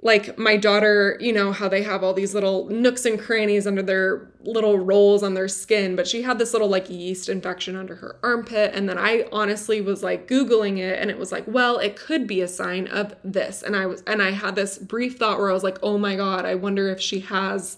like 0.00 0.38
my 0.38 0.56
daughter, 0.56 1.16
you 1.18 1.32
know, 1.32 1.50
how 1.50 1.68
they 1.68 1.82
have 1.82 2.04
all 2.04 2.14
these 2.14 2.32
little 2.32 2.68
nooks 2.68 3.04
and 3.04 3.18
crannies 3.18 3.66
under 3.66 3.82
their 3.82 4.30
little 4.42 4.78
rolls 4.78 5.24
on 5.24 5.34
their 5.34 5.48
skin, 5.48 5.96
but 5.96 6.06
she 6.06 6.22
had 6.22 6.38
this 6.38 6.52
little 6.52 6.68
like 6.68 6.88
yeast 6.88 7.28
infection 7.28 7.74
under 7.74 7.96
her 7.96 8.16
armpit. 8.22 8.72
And 8.74 8.88
then 8.88 8.96
I 8.96 9.26
honestly 9.32 9.80
was 9.80 10.04
like 10.04 10.28
Googling 10.28 10.78
it 10.78 11.00
and 11.00 11.10
it 11.10 11.18
was 11.18 11.32
like, 11.32 11.44
well, 11.48 11.78
it 11.78 11.96
could 11.96 12.28
be 12.28 12.40
a 12.40 12.48
sign 12.48 12.86
of 12.86 13.16
this. 13.24 13.60
And 13.60 13.74
I 13.74 13.86
was, 13.86 14.04
and 14.06 14.22
I 14.22 14.30
had 14.30 14.54
this 14.54 14.78
brief 14.78 15.18
thought 15.18 15.38
where 15.38 15.50
I 15.50 15.54
was 15.54 15.64
like, 15.64 15.78
oh 15.82 15.98
my 15.98 16.14
God, 16.14 16.44
I 16.44 16.54
wonder 16.54 16.88
if 16.88 17.00
she 17.00 17.18
has 17.20 17.76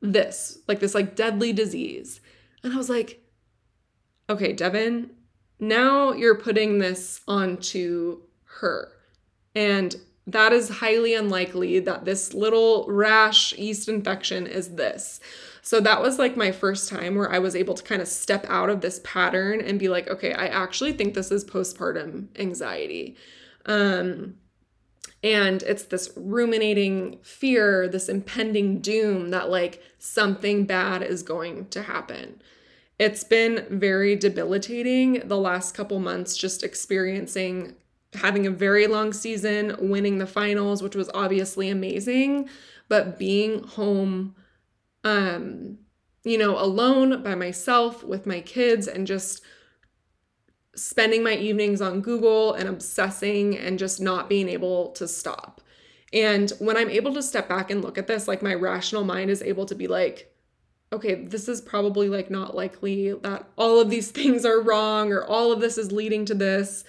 this, 0.00 0.58
like 0.66 0.80
this 0.80 0.94
like 0.94 1.14
deadly 1.14 1.52
disease. 1.52 2.22
And 2.62 2.72
I 2.72 2.76
was 2.78 2.88
like, 2.88 3.20
okay, 4.30 4.54
Devyn, 4.54 5.10
now 5.60 6.12
you're 6.12 6.34
putting 6.34 6.78
this 6.78 7.20
onto 7.28 8.22
her. 8.60 8.90
And 9.54 9.94
that 10.26 10.52
is 10.52 10.68
highly 10.68 11.14
unlikely 11.14 11.80
that 11.80 12.04
this 12.04 12.32
little 12.32 12.86
rash 12.88 13.52
yeast 13.54 13.88
infection 13.88 14.46
is 14.46 14.76
this. 14.76 15.20
So 15.62 15.80
that 15.80 16.02
was 16.02 16.18
like 16.18 16.36
my 16.36 16.52
first 16.52 16.88
time 16.88 17.14
where 17.14 17.30
I 17.30 17.38
was 17.38 17.56
able 17.56 17.74
to 17.74 17.82
kind 17.82 18.02
of 18.02 18.08
step 18.08 18.46
out 18.48 18.70
of 18.70 18.80
this 18.80 19.00
pattern 19.04 19.60
and 19.60 19.78
be 19.78 19.88
like, 19.88 20.08
okay, 20.08 20.32
I 20.32 20.46
actually 20.46 20.92
think 20.92 21.14
this 21.14 21.30
is 21.30 21.44
postpartum 21.44 22.28
anxiety. 22.38 23.16
Um, 23.66 24.34
and 25.24 25.62
it's 25.62 25.84
this 25.84 26.10
ruminating 26.16 27.18
fear, 27.22 27.88
this 27.88 28.08
impending 28.08 28.80
doom 28.80 29.30
that 29.30 29.50
like 29.50 29.82
something 29.98 30.64
bad 30.64 31.02
is 31.02 31.22
going 31.22 31.68
to 31.68 31.82
happen. 31.82 32.42
It's 32.98 33.24
been 33.24 33.66
very 33.70 34.16
debilitating 34.16 35.22
the 35.24 35.38
last 35.38 35.74
couple 35.74 35.98
months, 36.00 36.36
just 36.36 36.62
experiencing 36.62 37.76
having 38.14 38.46
a 38.46 38.50
very 38.50 38.86
long 38.86 39.12
season, 39.12 39.76
winning 39.78 40.18
the 40.18 40.26
finals, 40.26 40.82
which 40.82 40.94
was 40.94 41.10
obviously 41.14 41.68
amazing, 41.68 42.48
but 42.88 43.18
being 43.18 43.62
home 43.64 44.34
um, 45.04 45.78
you 46.24 46.38
know, 46.38 46.58
alone 46.58 47.22
by 47.22 47.34
myself 47.34 48.04
with 48.04 48.26
my 48.26 48.40
kids 48.40 48.86
and 48.86 49.06
just 49.06 49.42
spending 50.74 51.22
my 51.22 51.34
evenings 51.34 51.80
on 51.80 52.00
Google 52.00 52.54
and 52.54 52.68
obsessing 52.68 53.58
and 53.58 53.78
just 53.78 54.00
not 54.00 54.28
being 54.28 54.48
able 54.48 54.90
to 54.92 55.08
stop. 55.08 55.60
And 56.12 56.50
when 56.58 56.76
I'm 56.76 56.90
able 56.90 57.12
to 57.14 57.22
step 57.22 57.48
back 57.48 57.70
and 57.70 57.82
look 57.82 57.98
at 57.98 58.06
this, 58.06 58.28
like 58.28 58.42
my 58.42 58.54
rational 58.54 59.04
mind 59.04 59.30
is 59.30 59.42
able 59.42 59.66
to 59.66 59.74
be 59.74 59.88
like, 59.88 60.32
okay, 60.92 61.14
this 61.14 61.48
is 61.48 61.60
probably 61.60 62.08
like 62.08 62.30
not 62.30 62.54
likely 62.54 63.12
that 63.12 63.48
all 63.56 63.80
of 63.80 63.90
these 63.90 64.10
things 64.12 64.44
are 64.44 64.60
wrong 64.60 65.12
or 65.12 65.24
all 65.24 65.52
of 65.52 65.60
this 65.60 65.76
is 65.76 65.90
leading 65.90 66.24
to 66.26 66.34
this. 66.34 66.84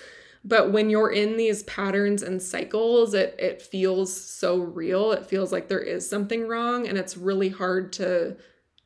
But 0.46 0.72
when 0.72 0.90
you're 0.90 1.12
in 1.12 1.38
these 1.38 1.64
patterns 1.64 2.22
and 2.22 2.42
cycles, 2.42 3.14
it 3.14 3.36
it 3.40 3.62
feels 3.62 4.14
so 4.16 4.58
real. 4.58 5.12
It 5.14 5.26
feels 5.26 5.52
like 5.52 5.68
there 5.68 5.80
is 5.80 6.10
something 6.10 6.48
wrong 6.48 6.88
and 6.88 6.98
it's 6.98 7.18
really 7.18 7.50
hard 7.50 7.94
to 7.94 8.38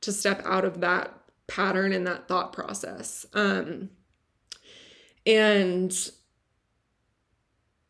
to 0.01 0.11
step 0.11 0.41
out 0.45 0.65
of 0.65 0.81
that 0.81 1.13
pattern 1.47 1.93
and 1.93 2.05
that 2.05 2.27
thought 2.27 2.53
process. 2.53 3.25
Um 3.33 3.89
and 5.25 6.11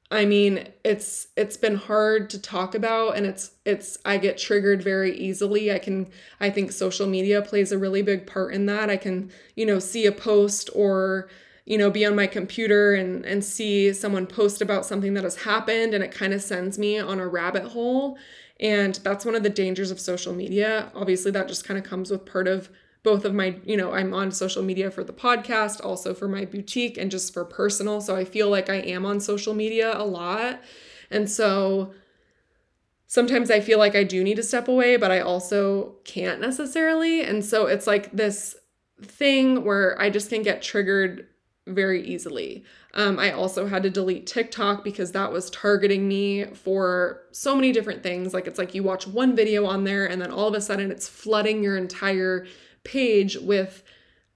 I 0.09 0.23
mean, 0.25 0.69
it's 0.85 1.27
it's 1.35 1.57
been 1.57 1.75
hard 1.75 2.29
to 2.29 2.41
talk 2.41 2.73
about 2.73 3.17
and 3.17 3.25
it's 3.25 3.51
it's 3.65 3.97
I 4.05 4.17
get 4.17 4.37
triggered 4.37 4.81
very 4.81 5.17
easily. 5.17 5.71
I 5.73 5.79
can 5.79 6.07
I 6.39 6.49
think 6.49 6.71
social 6.71 7.07
media 7.07 7.41
plays 7.41 7.73
a 7.73 7.77
really 7.77 8.01
big 8.01 8.25
part 8.25 8.53
in 8.53 8.65
that. 8.67 8.89
I 8.89 8.95
can, 8.95 9.29
you 9.55 9.65
know, 9.65 9.79
see 9.79 10.05
a 10.05 10.13
post 10.13 10.69
or 10.73 11.27
you 11.67 11.77
know, 11.77 11.91
be 11.91 12.05
on 12.05 12.15
my 12.15 12.27
computer 12.27 12.93
and 12.93 13.25
and 13.25 13.43
see 13.43 13.91
someone 13.91 14.25
post 14.25 14.61
about 14.61 14.85
something 14.85 15.13
that 15.15 15.25
has 15.25 15.35
happened 15.35 15.93
and 15.93 16.01
it 16.01 16.11
kind 16.11 16.33
of 16.33 16.41
sends 16.41 16.79
me 16.79 16.97
on 16.97 17.19
a 17.19 17.27
rabbit 17.27 17.65
hole. 17.65 18.17
And 18.59 18.95
that's 19.03 19.25
one 19.25 19.35
of 19.35 19.43
the 19.43 19.49
dangers 19.49 19.91
of 19.91 19.99
social 19.99 20.33
media. 20.33 20.89
Obviously, 20.95 21.29
that 21.31 21.49
just 21.49 21.65
kind 21.65 21.77
of 21.77 21.83
comes 21.83 22.09
with 22.09 22.25
part 22.25 22.47
of 22.47 22.69
both 23.03 23.25
of 23.25 23.33
my, 23.33 23.57
you 23.65 23.75
know, 23.75 23.91
I'm 23.91 24.13
on 24.13 24.31
social 24.31 24.63
media 24.63 24.89
for 24.89 25.03
the 25.03 25.13
podcast, 25.13 25.83
also 25.83 26.13
for 26.13 26.29
my 26.29 26.45
boutique 26.45 26.97
and 26.97 27.11
just 27.11 27.33
for 27.33 27.43
personal. 27.43 27.99
So 27.99 28.15
I 28.15 28.23
feel 28.23 28.49
like 28.49 28.69
I 28.69 28.75
am 28.75 29.05
on 29.05 29.19
social 29.19 29.53
media 29.53 29.95
a 29.95 30.03
lot. 30.03 30.61
And 31.11 31.29
so 31.29 31.93
sometimes 33.07 33.51
I 33.51 33.59
feel 33.59 33.77
like 33.77 33.95
I 33.95 34.03
do 34.03 34.23
need 34.23 34.35
to 34.35 34.43
step 34.43 34.69
away, 34.69 34.95
but 34.95 35.11
I 35.11 35.19
also 35.19 35.95
can't 36.05 36.39
necessarily. 36.39 37.21
And 37.21 37.43
so 37.43 37.65
it's 37.67 37.87
like 37.87 38.11
this 38.13 38.55
thing 39.01 39.65
where 39.65 39.99
I 40.01 40.09
just 40.09 40.29
can 40.29 40.43
get 40.43 40.61
triggered 40.61 41.27
very 41.67 42.03
easily. 42.05 42.63
Um, 42.93 43.19
I 43.19 43.31
also 43.31 43.67
had 43.67 43.83
to 43.83 43.89
delete 43.89 44.25
TikTok 44.25 44.83
because 44.83 45.11
that 45.11 45.31
was 45.31 45.49
targeting 45.49 46.07
me 46.07 46.45
for 46.45 47.23
so 47.31 47.55
many 47.55 47.71
different 47.71 48.03
things. 48.03 48.33
Like 48.33 48.47
it's 48.47 48.57
like 48.57 48.73
you 48.73 48.83
watch 48.83 49.07
one 49.07 49.35
video 49.35 49.65
on 49.65 49.83
there 49.83 50.05
and 50.05 50.21
then 50.21 50.31
all 50.31 50.47
of 50.47 50.53
a 50.53 50.61
sudden 50.61 50.91
it's 50.91 51.07
flooding 51.07 51.63
your 51.63 51.77
entire 51.77 52.47
page 52.83 53.37
with 53.37 53.83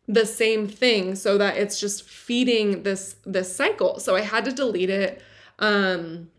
the 0.08 0.26
same 0.26 0.68
thing 0.68 1.16
so 1.16 1.38
that 1.38 1.58
it's 1.58 1.80
just 1.80 2.08
feeding 2.08 2.84
this 2.84 3.16
this 3.26 3.56
cycle. 3.56 4.00
So 4.00 4.16
I 4.16 4.22
had 4.22 4.46
to 4.46 4.52
delete 4.52 4.90
it. 4.90 5.22
Um 5.60 6.30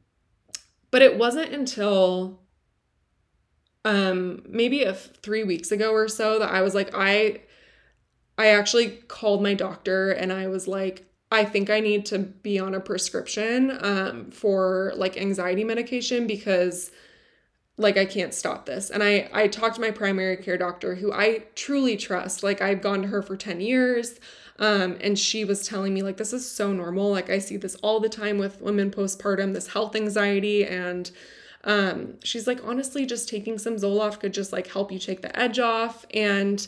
but 0.91 1.03
it 1.03 1.17
wasn't 1.17 1.53
until 1.53 2.41
um 3.85 4.43
maybe 4.47 4.83
a 4.83 4.93
3 4.93 5.45
weeks 5.45 5.73
ago 5.73 5.93
or 5.93 6.07
so 6.07 6.39
that 6.39 6.51
I 6.51 6.61
was 6.61 6.75
like 6.75 6.91
I 6.95 7.41
I 8.43 8.49
actually 8.49 8.89
called 9.07 9.41
my 9.41 9.55
doctor 9.55 10.11
and 10.11 10.33
I 10.33 10.49
was 10.49 10.67
like, 10.67 11.07
I 11.31 11.45
think 11.45 11.71
I 11.71 11.79
need 11.79 12.05
to 12.07 12.19
be 12.19 12.59
on 12.59 12.75
a 12.75 12.81
prescription 12.81 13.79
um, 13.81 14.33
for 14.33 14.93
like 14.97 15.17
anxiety 15.17 15.63
medication 15.63 16.27
because 16.27 16.91
like 17.79 17.97
I 17.97 18.05
can't 18.05 18.35
stop 18.35 18.67
this. 18.67 18.91
And 18.91 19.01
I 19.01 19.31
I 19.33 19.47
talked 19.47 19.77
to 19.77 19.81
my 19.81 19.93
primary 19.93 20.37
care 20.39 20.59
doctor 20.59 20.97
who 20.97 21.13
I 21.13 21.45
truly 21.55 21.97
trust. 21.97 22.43
Like 22.43 22.61
I've 22.61 22.83
gone 22.83 23.03
to 23.03 23.09
her 23.09 23.23
for 23.23 23.37
10 23.37 23.61
years. 23.61 24.19
Um, 24.59 24.99
and 25.01 25.17
she 25.17 25.45
was 25.45 25.69
telling 25.69 25.95
me 25.95 26.03
like 26.03 26.17
this 26.17 26.33
is 26.33 26.51
so 26.51 26.73
normal. 26.73 27.13
Like 27.13 27.31
I 27.31 27.39
see 27.39 27.57
this 27.57 27.77
all 27.77 28.01
the 28.01 28.09
time 28.09 28.39
with 28.39 28.61
women 28.61 28.91
postpartum, 28.91 29.55
this 29.55 29.69
health 29.69 29.95
anxiety 29.95 30.67
and 30.67 31.13
um, 31.63 32.15
she's 32.25 32.49
like 32.49 32.59
honestly 32.65 33.07
just 33.07 33.29
taking 33.29 33.57
some 33.57 33.77
Zoloft 33.77 34.19
could 34.19 34.35
just 34.35 34.53
like 34.53 34.67
help 34.67 34.91
you 34.91 34.99
take 34.99 35.23
the 35.23 35.39
edge 35.39 35.61
off 35.61 36.05
and 36.13 36.67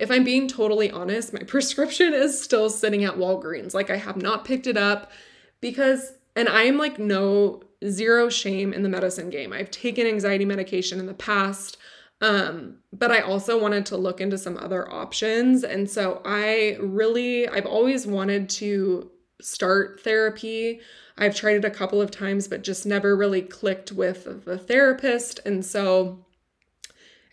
if 0.00 0.10
I'm 0.10 0.24
being 0.24 0.48
totally 0.48 0.90
honest, 0.90 1.32
my 1.32 1.40
prescription 1.46 2.12
is 2.12 2.40
still 2.40 2.70
sitting 2.70 3.04
at 3.04 3.16
Walgreens. 3.16 3.74
Like 3.74 3.90
I 3.90 3.96
have 3.96 4.16
not 4.16 4.44
picked 4.44 4.66
it 4.66 4.76
up 4.76 5.12
because, 5.60 6.14
and 6.34 6.48
I 6.48 6.62
am 6.62 6.78
like 6.78 6.98
no 6.98 7.62
zero 7.86 8.28
shame 8.28 8.72
in 8.72 8.82
the 8.82 8.88
medicine 8.88 9.30
game. 9.30 9.52
I've 9.52 9.70
taken 9.70 10.06
anxiety 10.06 10.44
medication 10.44 10.98
in 10.98 11.06
the 11.06 11.14
past. 11.14 11.76
Um, 12.22 12.78
but 12.92 13.10
I 13.10 13.20
also 13.20 13.60
wanted 13.60 13.86
to 13.86 13.96
look 13.96 14.20
into 14.20 14.36
some 14.36 14.58
other 14.58 14.90
options. 14.90 15.64
And 15.64 15.88
so 15.88 16.20
I 16.24 16.76
really, 16.80 17.48
I've 17.48 17.64
always 17.64 18.06
wanted 18.06 18.50
to 18.50 19.10
start 19.40 20.00
therapy. 20.04 20.80
I've 21.16 21.34
tried 21.34 21.56
it 21.56 21.64
a 21.64 21.70
couple 21.70 22.02
of 22.02 22.10
times, 22.10 22.46
but 22.46 22.62
just 22.62 22.84
never 22.84 23.16
really 23.16 23.40
clicked 23.40 23.92
with 23.92 24.44
the 24.44 24.58
therapist. 24.58 25.40
And 25.46 25.64
so 25.64 26.26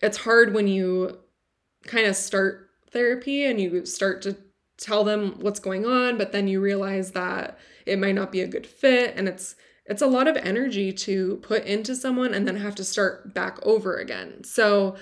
it's 0.00 0.18
hard 0.18 0.54
when 0.54 0.68
you 0.68 1.18
kind 1.86 2.06
of 2.06 2.16
start 2.16 2.70
therapy 2.90 3.44
and 3.44 3.60
you 3.60 3.84
start 3.86 4.22
to 4.22 4.36
tell 4.76 5.04
them 5.04 5.36
what's 5.40 5.60
going 5.60 5.84
on, 5.84 6.16
but 6.18 6.32
then 6.32 6.48
you 6.48 6.60
realize 6.60 7.12
that 7.12 7.58
it 7.86 7.98
might 7.98 8.14
not 8.14 8.32
be 8.32 8.40
a 8.40 8.48
good 8.48 8.66
fit 8.66 9.14
and 9.16 9.28
it's 9.28 9.56
it's 9.86 10.02
a 10.02 10.06
lot 10.06 10.28
of 10.28 10.36
energy 10.36 10.92
to 10.92 11.36
put 11.36 11.64
into 11.64 11.96
someone 11.96 12.34
and 12.34 12.46
then 12.46 12.56
have 12.56 12.74
to 12.74 12.84
start 12.84 13.32
back 13.32 13.58
over 13.64 13.96
again. 13.96 14.44
So 14.44 14.96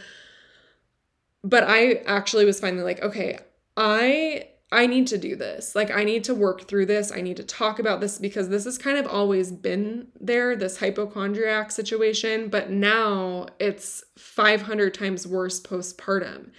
but 1.42 1.64
I 1.64 2.02
actually 2.06 2.44
was 2.44 2.58
finally 2.58 2.82
like, 2.82 3.02
okay, 3.02 3.38
I 3.76 4.48
I 4.72 4.86
need 4.86 5.06
to 5.08 5.18
do 5.18 5.36
this. 5.36 5.76
Like, 5.76 5.92
I 5.92 6.02
need 6.02 6.24
to 6.24 6.34
work 6.34 6.66
through 6.66 6.86
this. 6.86 7.12
I 7.12 7.20
need 7.20 7.36
to 7.36 7.44
talk 7.44 7.78
about 7.78 8.00
this 8.00 8.18
because 8.18 8.48
this 8.48 8.64
has 8.64 8.76
kind 8.76 8.98
of 8.98 9.06
always 9.06 9.52
been 9.52 10.08
there, 10.20 10.56
this 10.56 10.78
hypochondriac 10.78 11.70
situation, 11.70 12.48
but 12.48 12.68
now 12.68 13.46
it's 13.60 14.02
500 14.18 14.92
times 14.92 15.24
worse 15.24 15.60
postpartum. 15.60 16.50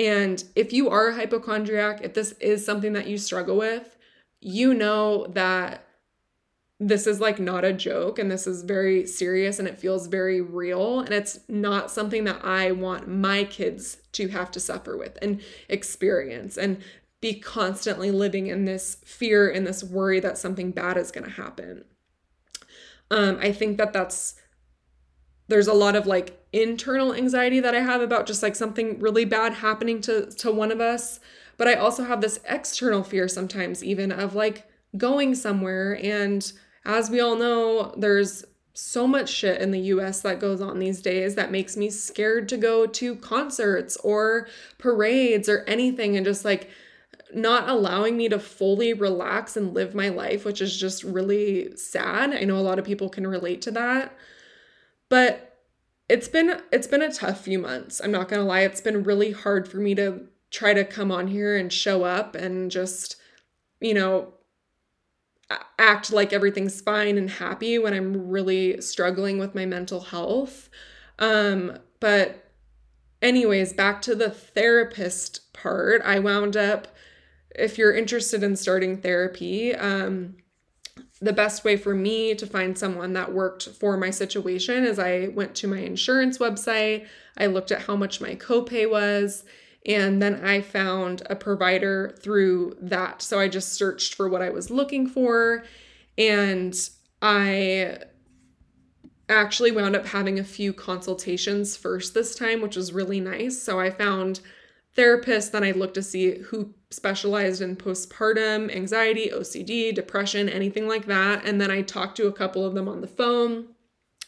And 0.00 0.42
if 0.56 0.72
you 0.72 0.88
are 0.88 1.08
a 1.08 1.14
hypochondriac, 1.14 2.00
if 2.02 2.14
this 2.14 2.32
is 2.40 2.64
something 2.64 2.94
that 2.94 3.06
you 3.06 3.18
struggle 3.18 3.58
with, 3.58 3.98
you 4.40 4.72
know 4.72 5.26
that 5.26 5.84
this 6.78 7.06
is 7.06 7.20
like 7.20 7.38
not 7.38 7.66
a 7.66 7.74
joke 7.74 8.18
and 8.18 8.30
this 8.30 8.46
is 8.46 8.62
very 8.62 9.06
serious 9.06 9.58
and 9.58 9.68
it 9.68 9.78
feels 9.78 10.06
very 10.06 10.40
real. 10.40 11.00
And 11.00 11.10
it's 11.10 11.40
not 11.48 11.90
something 11.90 12.24
that 12.24 12.42
I 12.42 12.72
want 12.72 13.08
my 13.08 13.44
kids 13.44 13.98
to 14.12 14.28
have 14.28 14.50
to 14.52 14.60
suffer 14.60 14.96
with 14.96 15.18
and 15.20 15.42
experience 15.68 16.56
and 16.56 16.78
be 17.20 17.34
constantly 17.38 18.10
living 18.10 18.46
in 18.46 18.64
this 18.64 18.96
fear 19.04 19.50
and 19.50 19.66
this 19.66 19.84
worry 19.84 20.18
that 20.20 20.38
something 20.38 20.70
bad 20.70 20.96
is 20.96 21.10
going 21.10 21.24
to 21.24 21.30
happen. 21.30 21.84
Um, 23.10 23.36
I 23.38 23.52
think 23.52 23.76
that 23.76 23.92
that's 23.92 24.39
there's 25.50 25.68
a 25.68 25.74
lot 25.74 25.96
of 25.96 26.06
like 26.06 26.42
internal 26.52 27.12
anxiety 27.12 27.60
that 27.60 27.74
I 27.74 27.80
have 27.80 28.00
about 28.00 28.26
just 28.26 28.42
like 28.42 28.56
something 28.56 28.98
really 29.00 29.24
bad 29.24 29.54
happening 29.54 30.00
to 30.02 30.26
to 30.26 30.50
one 30.50 30.72
of 30.72 30.80
us, 30.80 31.20
but 31.56 31.68
I 31.68 31.74
also 31.74 32.04
have 32.04 32.20
this 32.20 32.40
external 32.48 33.02
fear 33.02 33.28
sometimes 33.28 33.84
even 33.84 34.12
of 34.12 34.34
like 34.34 34.68
going 34.96 35.34
somewhere 35.34 35.98
and 36.02 36.52
as 36.84 37.10
we 37.10 37.20
all 37.20 37.36
know, 37.36 37.94
there's 37.98 38.44
so 38.72 39.06
much 39.06 39.28
shit 39.28 39.60
in 39.60 39.72
the 39.72 39.80
US 39.80 40.22
that 40.22 40.40
goes 40.40 40.60
on 40.60 40.78
these 40.78 41.02
days 41.02 41.34
that 41.34 41.50
makes 41.50 41.76
me 41.76 41.90
scared 41.90 42.48
to 42.48 42.56
go 42.56 42.86
to 42.86 43.16
concerts 43.16 43.96
or 43.98 44.48
parades 44.78 45.48
or 45.48 45.64
anything 45.66 46.16
and 46.16 46.24
just 46.24 46.44
like 46.44 46.70
not 47.34 47.68
allowing 47.68 48.16
me 48.16 48.28
to 48.28 48.38
fully 48.38 48.92
relax 48.92 49.56
and 49.56 49.74
live 49.74 49.94
my 49.94 50.08
life, 50.08 50.44
which 50.44 50.60
is 50.60 50.76
just 50.76 51.04
really 51.04 51.76
sad. 51.76 52.32
I 52.32 52.44
know 52.44 52.56
a 52.56 52.60
lot 52.60 52.78
of 52.78 52.84
people 52.84 53.08
can 53.08 53.26
relate 53.26 53.62
to 53.62 53.70
that. 53.72 54.16
But 55.10 55.58
it's 56.08 56.28
been 56.28 56.62
it's 56.72 56.86
been 56.86 57.02
a 57.02 57.12
tough 57.12 57.42
few 57.42 57.58
months. 57.58 58.00
I'm 58.02 58.10
not 58.10 58.28
going 58.28 58.40
to 58.40 58.48
lie. 58.48 58.60
It's 58.60 58.80
been 58.80 59.02
really 59.02 59.32
hard 59.32 59.68
for 59.68 59.76
me 59.76 59.94
to 59.96 60.22
try 60.50 60.72
to 60.72 60.84
come 60.84 61.12
on 61.12 61.28
here 61.28 61.56
and 61.56 61.70
show 61.70 62.04
up 62.04 62.34
and 62.34 62.70
just 62.70 63.16
you 63.80 63.92
know 63.92 64.32
act 65.78 66.12
like 66.12 66.32
everything's 66.32 66.80
fine 66.80 67.18
and 67.18 67.30
happy 67.30 67.78
when 67.78 67.92
I'm 67.92 68.28
really 68.28 68.80
struggling 68.80 69.38
with 69.38 69.54
my 69.54 69.66
mental 69.66 70.00
health. 70.00 70.68
Um, 71.18 71.78
but, 71.98 72.52
anyways, 73.20 73.72
back 73.72 74.00
to 74.02 74.14
the 74.14 74.30
therapist 74.30 75.52
part, 75.52 76.02
I 76.02 76.18
wound 76.18 76.56
up, 76.56 76.88
if 77.54 77.78
you're 77.78 77.94
interested 77.94 78.42
in 78.42 78.56
starting 78.56 78.98
therapy, 78.98 79.74
um, 79.74 80.36
the 81.20 81.32
best 81.32 81.64
way 81.64 81.76
for 81.76 81.94
me 81.94 82.34
to 82.34 82.46
find 82.46 82.78
someone 82.78 83.12
that 83.12 83.32
worked 83.32 83.68
for 83.68 83.96
my 83.96 84.10
situation 84.10 84.84
is 84.84 84.98
I 84.98 85.28
went 85.28 85.54
to 85.56 85.68
my 85.68 85.78
insurance 85.78 86.38
website, 86.38 87.06
I 87.36 87.46
looked 87.46 87.70
at 87.70 87.82
how 87.82 87.96
much 87.96 88.20
my 88.20 88.34
copay 88.36 88.90
was, 88.90 89.44
and 89.86 90.20
then 90.20 90.44
I 90.44 90.60
found 90.60 91.22
a 91.28 91.36
provider 91.36 92.14
through 92.20 92.76
that. 92.80 93.22
So 93.22 93.38
I 93.38 93.48
just 93.48 93.72
searched 93.72 94.14
for 94.14 94.28
what 94.28 94.42
I 94.42 94.50
was 94.50 94.70
looking 94.70 95.06
for. 95.06 95.64
And 96.18 96.74
I 97.22 97.98
actually 99.28 99.72
wound 99.72 99.96
up 99.96 100.06
having 100.06 100.38
a 100.38 100.44
few 100.44 100.72
consultations 100.72 101.76
first 101.76 102.12
this 102.12 102.34
time, 102.34 102.60
which 102.60 102.76
was 102.76 102.92
really 102.92 103.20
nice. 103.20 103.60
So 103.60 103.80
I 103.80 103.90
found 103.90 104.40
therapists, 104.96 105.50
then 105.50 105.64
I 105.64 105.72
looked 105.72 105.94
to 105.94 106.02
see 106.02 106.38
who 106.38 106.74
specialized 106.90 107.62
in 107.62 107.76
postpartum 107.76 108.74
anxiety, 108.74 109.30
OCD, 109.32 109.94
depression, 109.94 110.48
anything 110.48 110.88
like 110.88 111.06
that. 111.06 111.44
And 111.44 111.60
then 111.60 111.70
I 111.70 111.82
talked 111.82 112.16
to 112.16 112.26
a 112.26 112.32
couple 112.32 112.66
of 112.66 112.74
them 112.74 112.88
on 112.88 113.00
the 113.00 113.06
phone. 113.06 113.68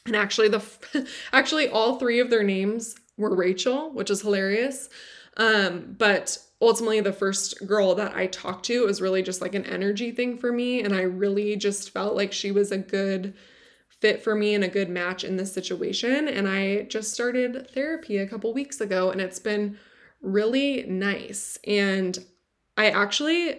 And 0.07 0.17
actually 0.17 0.49
the 0.49 0.63
actually 1.33 1.69
all 1.69 1.99
three 1.99 2.21
of 2.21 2.31
their 2.31 2.43
names 2.43 2.95
were 3.17 3.35
Rachel, 3.35 3.91
which 3.93 4.11
is 4.11 4.23
hilarious. 4.23 4.89
Um, 5.37 5.95
but 5.99 6.39
ultimately, 6.61 7.01
the 7.01 7.13
first 7.13 7.67
girl 7.67 7.95
that 7.95 8.15
I 8.15 8.27
talked 8.27 8.67
to 8.67 8.87
was 8.87 9.01
really 9.01 9.23
just 9.23 9.41
like 9.41 9.55
an 9.55 9.65
energy 9.65 10.13
thing 10.13 10.37
for 10.37 10.53
me. 10.53 10.83
And 10.83 10.95
I 10.95 11.03
really 11.03 11.57
just 11.57 11.91
felt 11.91 12.15
like 12.15 12.33
she 12.33 12.53
was 12.53 12.71
a 12.71 12.79
good 12.79 13.35
fit 13.89 14.23
for 14.23 14.35
me 14.35 14.55
and 14.55 14.65
a 14.65 14.69
good 14.69 14.89
match 14.89 15.25
in 15.25 15.37
this 15.37 15.53
situation. 15.53 16.29
And 16.29 16.49
I 16.49 16.83
just 16.83 17.13
started 17.13 17.71
therapy 17.73 18.19
a 18.19 18.27
couple 18.27 18.53
weeks 18.53 18.81
ago, 18.81 19.11
and 19.11 19.21
it's 19.21 19.39
been 19.39 19.79
really 20.23 20.85
nice. 20.85 21.59
And 21.67 22.19
I 22.77 22.91
actually, 22.91 23.59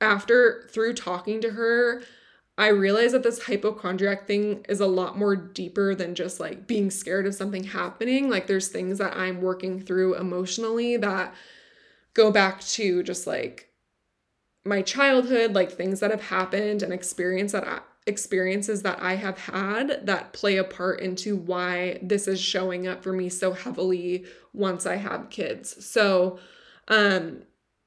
after 0.00 0.68
through 0.72 0.94
talking 0.94 1.40
to 1.42 1.50
her, 1.50 2.02
I 2.56 2.68
realized 2.68 3.14
that 3.14 3.22
this 3.22 3.44
hypochondriac 3.44 4.26
thing 4.26 4.64
is 4.68 4.80
a 4.80 4.86
lot 4.86 5.18
more 5.18 5.34
deeper 5.34 5.94
than 5.94 6.14
just 6.14 6.40
like 6.40 6.66
being 6.66 6.90
scared 6.90 7.26
of 7.26 7.34
something 7.34 7.64
happening. 7.64 8.28
Like 8.28 8.46
there's 8.46 8.68
things 8.68 8.98
that 8.98 9.16
I'm 9.16 9.40
working 9.40 9.80
through 9.80 10.16
emotionally 10.16 10.96
that 10.98 11.34
go 12.14 12.30
back 12.30 12.60
to 12.60 13.02
just 13.02 13.26
like 13.26 13.70
my 14.64 14.82
childhood, 14.82 15.54
like 15.54 15.72
things 15.72 16.00
that 16.00 16.10
have 16.10 16.24
happened 16.24 16.82
and 16.82 16.92
experience 16.92 17.52
that 17.52 17.66
I, 17.66 17.80
experiences 18.06 18.82
that 18.82 19.00
I 19.00 19.14
have 19.16 19.38
had 19.38 20.06
that 20.06 20.32
play 20.32 20.56
a 20.56 20.64
part 20.64 21.00
into 21.00 21.36
why 21.36 21.98
this 22.02 22.26
is 22.26 22.40
showing 22.40 22.86
up 22.86 23.02
for 23.02 23.12
me 23.12 23.28
so 23.28 23.52
heavily 23.52 24.24
once 24.52 24.86
I 24.86 24.96
have 24.96 25.30
kids. 25.30 25.84
So, 25.84 26.38
um 26.88 27.42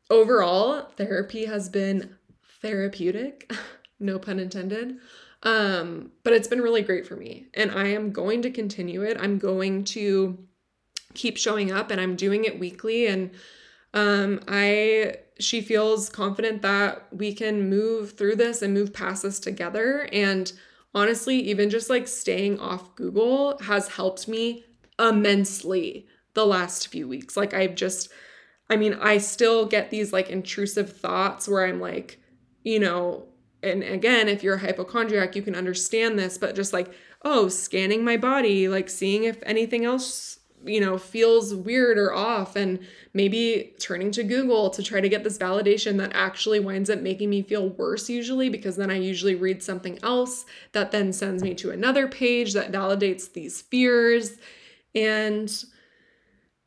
overall, 0.09 0.89
therapy 0.95 1.45
has 1.45 1.69
been 1.69 2.15
therapeutic. 2.61 3.51
no 3.99 4.19
pun 4.19 4.39
intended. 4.39 4.97
Um, 5.43 6.11
but 6.23 6.33
it's 6.33 6.47
been 6.47 6.61
really 6.61 6.81
great 6.81 7.05
for 7.05 7.15
me, 7.15 7.47
and 7.53 7.71
I 7.71 7.87
am 7.87 8.11
going 8.11 8.41
to 8.43 8.49
continue 8.49 9.01
it. 9.01 9.17
I'm 9.19 9.37
going 9.37 9.83
to 9.85 10.37
keep 11.13 11.37
showing 11.37 11.71
up, 11.71 11.91
and 11.91 11.99
I'm 11.99 12.15
doing 12.15 12.45
it 12.45 12.59
weekly. 12.59 13.07
And 13.07 13.31
um, 13.93 14.39
I 14.47 15.17
she 15.39 15.61
feels 15.61 16.09
confident 16.09 16.61
that 16.61 17.07
we 17.11 17.33
can 17.33 17.69
move 17.69 18.13
through 18.13 18.35
this 18.35 18.61
and 18.61 18.73
move 18.73 18.93
past 18.93 19.23
this 19.23 19.39
together. 19.39 20.07
And 20.11 20.51
honestly, 20.93 21.37
even 21.37 21.69
just 21.69 21.89
like 21.89 22.07
staying 22.07 22.59
off 22.59 22.95
Google 22.95 23.57
has 23.59 23.89
helped 23.89 24.27
me 24.27 24.63
immensely 24.99 26.07
the 26.33 26.45
last 26.45 26.87
few 26.87 27.07
weeks. 27.07 27.35
Like 27.35 27.53
I've 27.53 27.75
just, 27.75 28.09
I 28.69 28.75
mean, 28.75 28.93
I 28.93 29.17
still 29.17 29.65
get 29.65 29.89
these 29.89 30.13
like 30.13 30.29
intrusive 30.29 30.95
thoughts 30.95 31.47
where 31.47 31.65
I'm 31.65 31.81
like, 31.81 32.19
you 32.63 32.79
know, 32.79 33.27
and 33.61 33.81
again, 33.83 34.27
if 34.27 34.43
you're 34.43 34.55
a 34.55 34.59
hypochondriac, 34.59 35.35
you 35.35 35.41
can 35.41 35.55
understand 35.55 36.19
this, 36.19 36.37
but 36.37 36.55
just 36.55 36.73
like, 36.73 36.93
oh, 37.23 37.47
scanning 37.47 38.03
my 38.03 38.17
body, 38.17 38.67
like 38.67 38.89
seeing 38.89 39.23
if 39.23 39.41
anything 39.43 39.85
else, 39.85 40.39
you 40.65 40.79
know, 40.79 40.97
feels 40.97 41.53
weird 41.53 41.97
or 41.97 42.13
off, 42.13 42.55
and 42.55 42.79
maybe 43.13 43.73
turning 43.79 44.11
to 44.11 44.23
Google 44.23 44.69
to 44.69 44.81
try 44.81 45.01
to 45.01 45.09
get 45.09 45.23
this 45.23 45.37
validation 45.37 45.97
that 45.97 46.11
actually 46.13 46.59
winds 46.59 46.89
up 46.89 46.99
making 46.99 47.29
me 47.29 47.41
feel 47.41 47.69
worse, 47.69 48.09
usually, 48.09 48.49
because 48.49 48.75
then 48.75 48.89
I 48.89 48.97
usually 48.97 49.35
read 49.35 49.61
something 49.61 49.99
else 50.03 50.45
that 50.71 50.91
then 50.91 51.13
sends 51.13 51.43
me 51.43 51.53
to 51.55 51.71
another 51.71 52.07
page 52.07 52.53
that 52.53 52.71
validates 52.71 53.31
these 53.31 53.61
fears. 53.61 54.37
And 54.95 55.63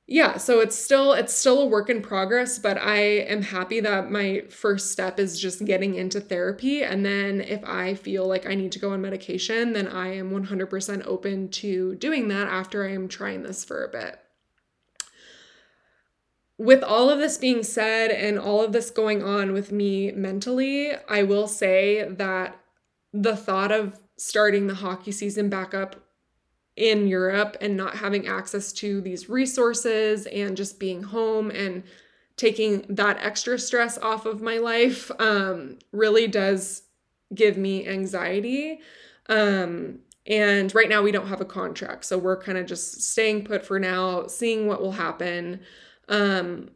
yeah 0.09 0.37
so 0.37 0.61
it's 0.61 0.79
still 0.79 1.13
it's 1.13 1.35
still 1.35 1.63
a 1.63 1.67
work 1.67 1.91
in 1.91 2.01
progress 2.01 2.61
but 2.61 2.79
i 2.79 2.97
am 2.97 3.43
happy 3.43 3.81
that 3.81 4.11
my 4.11 4.41
first 4.49 4.93
step 4.93 5.19
is 5.19 5.41
just 5.41 5.65
getting 5.65 5.97
into 5.97 6.21
therapy. 6.21 6.83
And 6.83 7.05
then 7.05 7.41
if 7.41 7.65
i 7.65 7.95
feel 7.95 8.27
like 8.27 8.47
i 8.49 8.55
need 8.55 8.73
to 8.73 8.79
go 8.79 8.93
on 8.93 9.01
medication 9.01 9.73
then 9.73 9.89
i 9.89 10.15
am 10.15 10.31
100% 10.31 11.03
open 11.07 11.49
to 11.49 11.97
doing 11.97 12.29
that 12.29 12.47
after 12.47 12.85
i 12.85 12.93
am 12.93 13.09
trying 13.09 13.43
this 13.43 13.65
for 13.65 13.85
a 13.85 13.89
bit. 13.89 14.19
With 16.59 16.83
all 16.83 17.11
of 17.11 17.19
this 17.19 17.37
being 17.37 17.63
said 17.63 18.11
and 18.11 18.39
all 18.39 18.65
of 18.65 18.73
this 18.73 18.91
going 18.91 19.23
on 19.23 19.53
with 19.53 19.73
me 19.73 20.13
mentally 20.13 20.93
i 21.09 21.25
will 21.25 21.49
say 21.49 22.09
that 22.09 22.61
the 23.13 23.37
thought 23.37 23.73
of 23.73 23.99
starting 24.17 24.69
the 24.69 24.75
hockey 24.77 25.11
season 25.11 25.49
back 25.49 25.75
up 25.75 26.06
in 26.77 27.09
Europe 27.09 27.57
and 27.61 27.77
not 27.77 27.97
having 27.97 28.27
access 28.27 28.73
to 28.73 29.01
these 29.01 29.29
resources 29.29 30.27
and 30.27 30.57
just 30.57 30.79
being 30.79 31.03
home 31.03 31.51
and 31.51 31.83
taking 32.37 32.85
that 32.89 33.17
extra 33.21 33.59
stress 33.59 33.97
off 33.99 34.27
of 34.27 34.43
my 34.43 34.59
life 34.59 35.11
um, 35.19 35.79
really 35.93 36.27
does 36.27 36.83
give 37.35 37.57
me 37.57 37.89
anxiety. 37.89 38.81
Um, 39.29 40.01
and 40.27 40.75
right 40.75 40.89
now 40.89 41.03
we 41.03 41.13
don't 41.13 41.29
have 41.29 41.41
a 41.41 41.47
contract, 41.47 42.05
so 42.05 42.19
we're 42.19 42.41
kind 42.41 42.59
of 42.59 42.67
just 42.67 43.01
staying 43.03 43.45
put 43.45 43.65
for 43.65 43.79
now, 43.79 44.27
seeing 44.27 44.67
what 44.67 44.83
will 44.83 44.93
happen. 44.93 45.61
Um, 46.09 46.71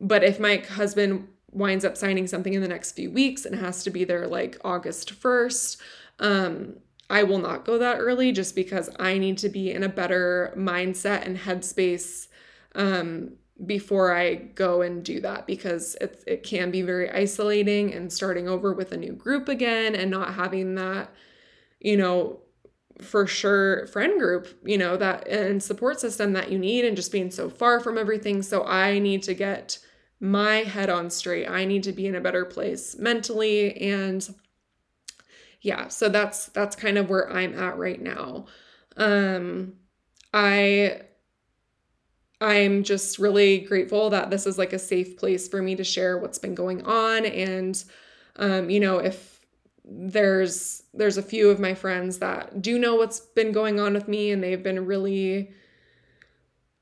but 0.00 0.24
if 0.24 0.40
my 0.40 0.56
husband 0.56 1.28
winds 1.52 1.84
up 1.84 1.96
signing 1.96 2.26
something 2.26 2.54
in 2.54 2.62
the 2.62 2.68
next 2.68 2.92
few 2.92 3.10
weeks 3.10 3.44
and 3.44 3.54
has 3.58 3.84
to 3.84 3.90
be 3.90 4.04
there 4.04 4.26
like 4.26 4.58
August 4.64 5.18
1st, 5.20 5.76
um, 6.18 6.76
I 7.08 7.22
will 7.22 7.38
not 7.38 7.64
go 7.64 7.78
that 7.78 7.98
early 7.98 8.32
just 8.32 8.54
because 8.54 8.90
I 8.98 9.18
need 9.18 9.38
to 9.38 9.48
be 9.48 9.70
in 9.70 9.82
a 9.82 9.88
better 9.88 10.52
mindset 10.56 11.24
and 11.24 11.38
headspace 11.38 12.28
um, 12.74 13.32
before 13.64 14.14
I 14.14 14.34
go 14.34 14.82
and 14.82 15.04
do 15.04 15.20
that 15.20 15.46
because 15.46 15.96
it, 16.00 16.22
it 16.26 16.42
can 16.42 16.70
be 16.70 16.82
very 16.82 17.10
isolating 17.10 17.94
and 17.94 18.12
starting 18.12 18.48
over 18.48 18.72
with 18.72 18.92
a 18.92 18.96
new 18.96 19.12
group 19.12 19.48
again 19.48 19.94
and 19.94 20.10
not 20.10 20.34
having 20.34 20.74
that, 20.74 21.12
you 21.80 21.96
know, 21.96 22.40
for 23.00 23.26
sure 23.26 23.86
friend 23.88 24.18
group, 24.18 24.48
you 24.64 24.78
know, 24.78 24.96
that 24.96 25.28
and 25.28 25.62
support 25.62 26.00
system 26.00 26.32
that 26.32 26.50
you 26.50 26.58
need 26.58 26.84
and 26.84 26.96
just 26.96 27.12
being 27.12 27.30
so 27.30 27.48
far 27.48 27.78
from 27.80 27.98
everything. 27.98 28.42
So 28.42 28.64
I 28.64 28.98
need 28.98 29.22
to 29.24 29.34
get 29.34 29.78
my 30.18 30.56
head 30.56 30.88
on 30.88 31.10
straight. 31.10 31.48
I 31.48 31.64
need 31.66 31.82
to 31.84 31.92
be 31.92 32.06
in 32.06 32.14
a 32.14 32.20
better 32.20 32.44
place 32.44 32.96
mentally 32.98 33.76
and 33.76 34.26
yeah, 35.66 35.88
so 35.88 36.08
that's 36.08 36.46
that's 36.46 36.76
kind 36.76 36.96
of 36.96 37.10
where 37.10 37.28
I'm 37.30 37.58
at 37.58 37.76
right 37.76 38.00
now. 38.00 38.46
Um 38.96 39.74
I 40.32 41.00
I'm 42.40 42.84
just 42.84 43.18
really 43.18 43.58
grateful 43.60 44.10
that 44.10 44.30
this 44.30 44.46
is 44.46 44.58
like 44.58 44.72
a 44.72 44.78
safe 44.78 45.16
place 45.16 45.48
for 45.48 45.60
me 45.60 45.74
to 45.74 45.82
share 45.84 46.18
what's 46.18 46.38
been 46.38 46.54
going 46.54 46.82
on 46.84 47.26
and 47.26 47.82
um 48.36 48.70
you 48.70 48.78
know 48.78 48.98
if 48.98 49.40
there's 49.84 50.84
there's 50.94 51.16
a 51.16 51.22
few 51.22 51.50
of 51.50 51.58
my 51.58 51.74
friends 51.74 52.18
that 52.18 52.62
do 52.62 52.78
know 52.78 52.94
what's 52.94 53.20
been 53.20 53.52
going 53.52 53.80
on 53.80 53.94
with 53.94 54.06
me 54.06 54.30
and 54.30 54.42
they've 54.42 54.62
been 54.62 54.86
really 54.86 55.50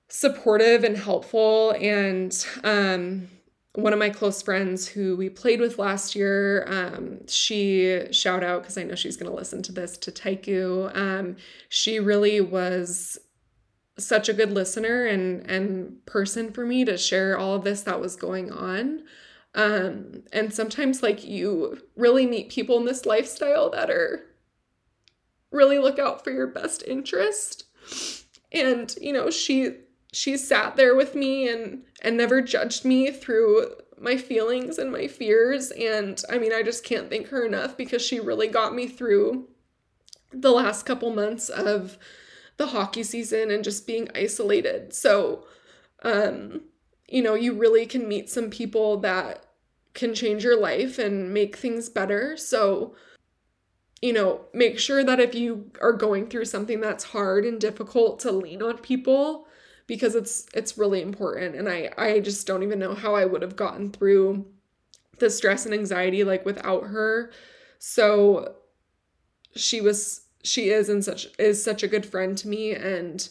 supportive 0.09 0.85
and 0.85 0.97
helpful 0.97 1.75
and 1.81 2.47
um 2.65 3.29
one 3.75 3.93
of 3.93 3.99
my 3.99 4.09
close 4.09 4.41
friends 4.41 4.87
who 4.87 5.17
we 5.17 5.29
played 5.29 5.61
with 5.61 5.79
last 5.79 6.15
year, 6.15 6.65
um, 6.69 7.27
she 7.27 8.07
shout 8.13 8.45
out 8.45 8.63
because 8.63 8.79
I 8.79 8.85
know 8.85 8.95
she's 8.95 9.17
going 9.17 9.31
to 9.31 9.37
listen 9.37 9.63
to 9.63 9.73
this 9.73 9.97
to 9.99 10.13
Taiku. 10.13 10.97
Um, 10.97 11.37
she 11.69 11.99
really 11.99 12.41
was 12.41 13.19
such 13.99 14.29
a 14.29 14.33
good 14.33 14.53
listener 14.53 15.07
and 15.07 15.49
and 15.49 16.05
person 16.07 16.53
for 16.53 16.67
me 16.67 16.85
to 16.85 16.97
share 16.97 17.37
all 17.37 17.55
of 17.55 17.65
this 17.65 17.83
that 17.83 18.01
was 18.01 18.15
going 18.15 18.53
on. 18.53 19.03
Um, 19.57 20.23
and 20.33 20.53
sometimes 20.53 21.03
like 21.03 21.25
you 21.25 21.79
really 21.97 22.27
meet 22.27 22.51
people 22.51 22.77
in 22.79 22.85
this 22.85 23.07
lifestyle 23.07 23.71
that 23.71 23.91
are 23.91 24.25
really 25.51 25.79
look 25.79 25.99
out 25.99 26.23
for 26.23 26.31
your 26.31 26.49
best 26.49 26.85
interest. 26.87 27.65
And 28.53 28.95
you 29.01 29.13
know, 29.13 29.31
she 29.31 29.79
she 30.15 30.37
sat 30.37 30.77
there 30.77 30.95
with 30.95 31.15
me 31.15 31.49
and 31.49 31.83
and 32.01 32.17
never 32.17 32.41
judged 32.41 32.85
me 32.85 33.11
through 33.11 33.67
my 33.99 34.17
feelings 34.17 34.79
and 34.79 34.93
my 34.93 35.09
fears 35.09 35.71
and 35.73 36.23
I 36.31 36.39
mean 36.39 36.53
I 36.53 36.63
just 36.63 36.85
can't 36.85 37.11
thank 37.11 37.29
her 37.29 37.45
enough 37.45 37.77
because 37.77 38.03
she 38.03 38.21
really 38.21 38.49
got 38.49 38.75
me 38.75 38.87
through 38.87 39.49
the 40.33 40.51
last 40.51 40.85
couple 40.85 41.11
months 41.11 41.49
of 41.49 41.99
the 42.57 42.69
hockey 42.69 43.03
season 43.03 43.51
and 43.51 43.65
just 43.65 43.87
being 43.87 44.09
isolated. 44.15 44.95
So 44.95 45.47
um 46.03 46.63
you 47.09 47.23
know, 47.23 47.35
you 47.35 47.53
really 47.53 47.85
can 47.85 48.09
meet 48.09 48.31
some 48.31 48.51
people 48.51 48.99
that 48.99 49.45
can 49.95 50.15
change 50.15 50.43
your 50.43 50.59
life 50.59 50.99
and 50.99 51.35
make 51.35 51.57
things 51.57 51.89
better. 51.89 52.37
So 52.37 52.95
you 54.01 54.13
know, 54.13 54.43
make 54.53 54.79
sure 54.79 55.03
that 55.03 55.19
if 55.19 55.35
you 55.35 55.71
are 55.81 55.93
going 55.93 56.29
through 56.29 56.45
something 56.45 56.81
that's 56.81 57.05
hard 57.05 57.45
and 57.45 57.61
difficult 57.61 58.21
to 58.21 58.31
lean 58.31 58.63
on 58.63 58.79
people 58.79 59.49
because 59.87 60.15
it's 60.15 60.47
it's 60.55 60.79
really 60.79 61.03
important 61.03 61.55
and 61.55 61.69
I 61.69 61.91
I 61.97 62.21
just 62.21 62.47
don't 62.47 62.63
even 62.63 62.79
know 62.79 62.95
how 62.95 63.15
I 63.15 63.25
would 63.25 63.43
have 63.43 63.57
gotten 63.57 63.91
through 63.91 64.47
the 65.19 65.31
stress 65.31 65.65
and 65.65 65.75
anxiety 65.75 66.25
like 66.25 66.45
without 66.45 66.85
her. 66.85 67.31
So 67.79 68.57
she 69.55 69.81
was 69.81 70.23
she 70.43 70.69
is 70.69 70.89
and 70.89 71.05
such 71.05 71.27
is 71.39 71.63
such 71.63 71.83
a 71.83 71.89
good 71.89 72.05
friend 72.05 72.37
to 72.39 72.49
me 72.49 72.75
and 72.75 73.29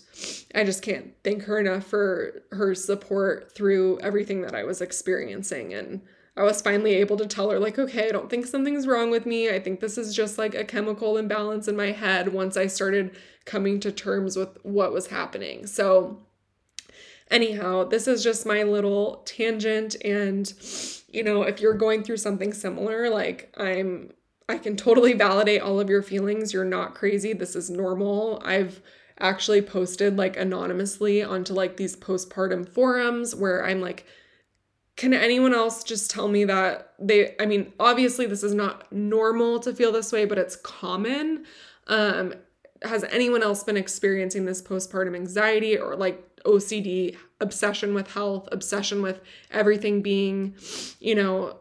I 0.56 0.64
just 0.64 0.82
can't 0.82 1.14
thank 1.24 1.44
her 1.44 1.60
enough 1.60 1.86
for 1.86 2.44
her 2.52 2.74
support 2.74 3.54
through 3.56 4.00
everything 4.00 4.42
that 4.42 4.56
I 4.56 4.64
was 4.64 4.82
experiencing 4.82 5.74
and 5.74 6.02
I 6.36 6.42
was 6.42 6.62
finally 6.62 6.96
able 6.96 7.18
to 7.18 7.28
tell 7.28 7.52
her, 7.52 7.60
like, 7.60 7.78
okay, 7.78 8.08
I 8.08 8.12
don't 8.12 8.30
think 8.30 8.48
something's 8.48 8.88
wrong 8.88 9.12
with 9.12 9.28
me. 9.28 9.52
I 9.52 9.60
think 9.60 9.80
this 9.80 10.00
is 10.00 10.16
just 10.16 10.40
like 10.40 10.56
a 10.56 10.64
chemical 10.64 11.18
imbalance 11.18 11.68
in 11.68 11.76
my 11.76 11.92
head 11.92 12.34
once 12.34 12.58
I 12.58 12.66
started 12.66 13.16
coming 13.46 13.80
to 13.82 13.92
terms 13.92 14.36
with 14.36 14.58
what 14.64 14.92
was 14.92 15.08
happening. 15.08 15.68
So, 15.68 16.26
anyhow, 17.34 17.84
this 17.84 18.08
is 18.08 18.24
just 18.24 18.46
my 18.46 18.64
little 18.64 19.24
tangent. 19.26 19.96
And, 20.06 20.54
you 21.10 21.24
know, 21.24 21.44
if 21.44 21.60
you're 21.60 21.74
going 21.74 22.04
through 22.04 22.18
something 22.18 22.54
similar, 22.54 23.10
like, 23.10 23.54
I'm, 23.58 24.14
I 24.48 24.58
can 24.58 24.78
totally 24.78 25.14
validate 25.14 25.62
all 25.62 25.80
of 25.80 25.90
your 25.90 26.02
feelings. 26.02 26.54
You're 26.54 26.64
not 26.64 26.96
crazy. 26.96 27.34
This 27.34 27.56
is 27.56 27.70
normal. 27.70 28.42
I've, 28.46 28.82
actually 29.20 29.62
posted 29.62 30.18
like 30.18 30.36
anonymously 30.38 31.24
onto 31.24 31.54
like 31.54 31.78
these 31.78 31.96
postpartum 31.96 32.68
forums 32.68 33.36
where 33.36 33.66
I'm 33.66 33.80
like 33.80 34.06
can 34.96 35.14
anyone 35.14 35.54
else 35.54 35.84
just 35.84 36.12
tell 36.12 36.28
me 36.28 36.46
that 36.46 36.94
they 37.00 37.36
i 37.40 37.46
mean 37.46 37.74
obviously 37.80 38.26
this 38.26 38.44
is 38.44 38.54
not 38.54 38.92
normal 38.92 39.60
to 39.60 39.74
feel 39.74 39.92
this 39.92 40.12
way 40.12 40.26
but 40.26 40.38
it's 40.38 40.56
common 40.56 41.46
um 41.88 42.34
has 42.84 43.04
anyone 43.06 43.42
else 43.42 43.64
been 43.64 43.78
experiencing 43.78 44.46
this 44.46 44.62
postpartum 44.62 45.16
anxiety 45.16 45.78
or 45.78 45.96
like 45.96 46.33
ocd 46.46 47.16
obsession 47.40 47.94
with 47.94 48.12
health 48.12 48.48
obsession 48.52 49.02
with 49.02 49.22
everything 49.52 50.02
being 50.02 50.56
you 51.00 51.16
know 51.16 51.58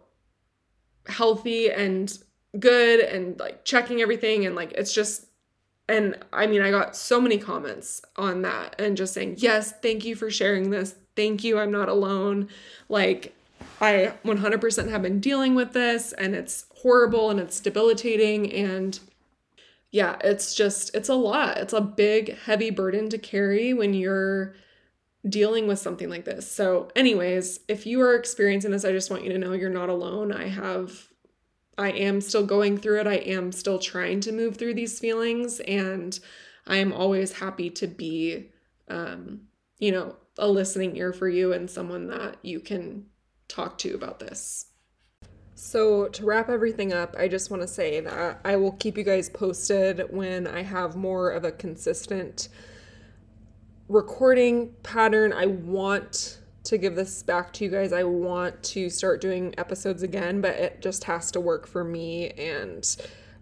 healthy 1.06 1.70
and 1.70 2.18
good 2.58 3.00
and 3.00 3.38
like 3.40 3.64
checking 3.64 4.00
everything 4.00 4.44
and 4.46 4.54
like 4.54 4.72
it's 4.72 4.92
just 4.92 5.26
and 5.88 6.16
I 6.32 6.46
mean, 6.46 6.62
I 6.62 6.70
got 6.70 6.96
so 6.96 7.20
many 7.20 7.38
comments 7.38 8.02
on 8.16 8.42
that 8.42 8.80
and 8.80 8.96
just 8.96 9.14
saying, 9.14 9.36
yes, 9.38 9.72
thank 9.72 10.04
you 10.04 10.14
for 10.14 10.30
sharing 10.30 10.70
this. 10.70 10.94
Thank 11.16 11.44
you. 11.44 11.58
I'm 11.58 11.70
not 11.72 11.88
alone. 11.88 12.48
Like, 12.88 13.34
I 13.80 14.14
100% 14.24 14.90
have 14.90 15.02
been 15.02 15.20
dealing 15.20 15.54
with 15.54 15.72
this 15.72 16.12
and 16.12 16.34
it's 16.34 16.66
horrible 16.76 17.30
and 17.30 17.40
it's 17.40 17.60
debilitating. 17.60 18.50
And 18.52 18.98
yeah, 19.90 20.16
it's 20.22 20.54
just, 20.54 20.94
it's 20.94 21.08
a 21.08 21.14
lot. 21.14 21.58
It's 21.58 21.72
a 21.72 21.80
big, 21.80 22.38
heavy 22.38 22.70
burden 22.70 23.10
to 23.10 23.18
carry 23.18 23.74
when 23.74 23.92
you're 23.92 24.54
dealing 25.28 25.66
with 25.66 25.78
something 25.78 26.08
like 26.08 26.24
this. 26.24 26.50
So, 26.50 26.90
anyways, 26.96 27.60
if 27.68 27.86
you 27.86 28.00
are 28.00 28.14
experiencing 28.14 28.72
this, 28.72 28.84
I 28.84 28.92
just 28.92 29.10
want 29.10 29.24
you 29.24 29.32
to 29.32 29.38
know 29.38 29.52
you're 29.52 29.70
not 29.70 29.88
alone. 29.88 30.32
I 30.32 30.48
have 30.48 31.08
I 31.78 31.90
am 31.90 32.20
still 32.20 32.44
going 32.44 32.78
through 32.78 33.00
it. 33.00 33.06
I 33.06 33.16
am 33.16 33.50
still 33.50 33.78
trying 33.78 34.20
to 34.20 34.32
move 34.32 34.56
through 34.56 34.74
these 34.74 34.98
feelings. 34.98 35.60
And 35.60 36.18
I 36.66 36.76
am 36.76 36.92
always 36.92 37.32
happy 37.32 37.70
to 37.70 37.86
be, 37.86 38.50
um, 38.88 39.42
you 39.78 39.90
know, 39.90 40.16
a 40.38 40.48
listening 40.48 40.96
ear 40.96 41.12
for 41.12 41.28
you 41.28 41.52
and 41.52 41.70
someone 41.70 42.08
that 42.08 42.36
you 42.42 42.60
can 42.60 43.06
talk 43.48 43.78
to 43.78 43.94
about 43.94 44.18
this. 44.18 44.66
So, 45.54 46.08
to 46.08 46.24
wrap 46.24 46.48
everything 46.48 46.92
up, 46.92 47.14
I 47.18 47.28
just 47.28 47.50
want 47.50 47.62
to 47.62 47.68
say 47.68 48.00
that 48.00 48.40
I 48.44 48.56
will 48.56 48.72
keep 48.72 48.96
you 48.96 49.04
guys 49.04 49.28
posted 49.28 50.06
when 50.10 50.46
I 50.46 50.62
have 50.62 50.96
more 50.96 51.30
of 51.30 51.44
a 51.44 51.52
consistent 51.52 52.48
recording 53.92 54.72
pattern. 54.82 55.34
I 55.34 55.44
want 55.44 56.38
to 56.64 56.78
give 56.78 56.96
this 56.96 57.22
back 57.22 57.52
to 57.54 57.64
you 57.64 57.70
guys. 57.70 57.92
I 57.92 58.04
want 58.04 58.62
to 58.64 58.88
start 58.88 59.20
doing 59.20 59.54
episodes 59.58 60.02
again, 60.02 60.40
but 60.40 60.52
it 60.52 60.80
just 60.80 61.04
has 61.04 61.30
to 61.32 61.40
work 61.40 61.66
for 61.66 61.84
me 61.84 62.30
and 62.30 62.96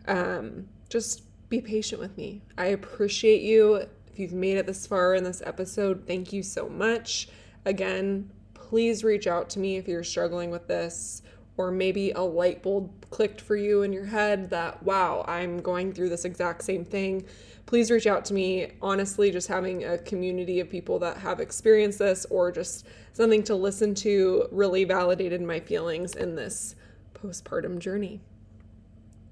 um, 0.09 0.69
just 0.89 1.23
be 1.49 1.61
patient 1.61 2.01
with 2.01 2.17
me. 2.17 2.43
I 2.59 2.67
appreciate 2.67 3.43
you. 3.43 3.77
If 4.09 4.19
you've 4.19 4.33
made 4.33 4.57
it 4.57 4.67
this 4.67 4.89
far 4.89 5.15
in 5.15 5.23
this 5.23 5.41
episode, 5.47 6.05
thank 6.05 6.33
you 6.33 6.43
so 6.43 6.69
much. 6.69 7.29
Again, 7.65 8.31
please 8.55 9.05
reach 9.05 9.29
out 9.29 9.51
to 9.51 9.61
me 9.61 9.77
if 9.77 9.87
you're 9.87 10.03
struggling 10.03 10.51
with 10.51 10.67
this 10.67 11.23
or 11.61 11.71
maybe 11.71 12.11
a 12.13 12.21
light 12.21 12.63
bulb 12.63 12.91
clicked 13.11 13.41
for 13.41 13.57
you 13.57 13.83
in 13.83 13.93
your 13.93 14.07
head 14.07 14.49
that, 14.51 14.83
wow, 14.83 15.25
I'm 15.29 15.61
going 15.61 15.93
through 15.93 16.09
this 16.09 16.25
exact 16.25 16.63
same 16.65 16.85
thing 16.85 17.27
please 17.71 17.89
reach 17.89 18.09
out 18.09 18.25
to 18.25 18.35
me. 18.35 18.73
Honestly, 18.83 19.31
just 19.31 19.47
having 19.47 19.85
a 19.85 19.97
community 19.97 20.59
of 20.59 20.69
people 20.69 20.99
that 20.99 21.17
have 21.19 21.39
experienced 21.39 22.01
this 22.01 22.27
or 22.29 22.51
just 22.51 22.85
something 23.13 23.45
to 23.45 23.55
listen 23.55 23.95
to 23.95 24.49
really 24.51 24.83
validated 24.83 25.41
my 25.41 25.61
feelings 25.61 26.17
in 26.17 26.35
this 26.35 26.75
postpartum 27.15 27.79
journey. 27.79 28.21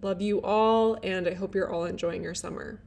Love 0.03 0.23
you 0.23 0.41
all, 0.43 0.97
and 1.03 1.27
I 1.27 1.35
hope 1.35 1.53
you're 1.53 1.69
all 1.69 1.85
enjoying 1.85 2.23
your 2.23 2.35
summer. 2.35 2.81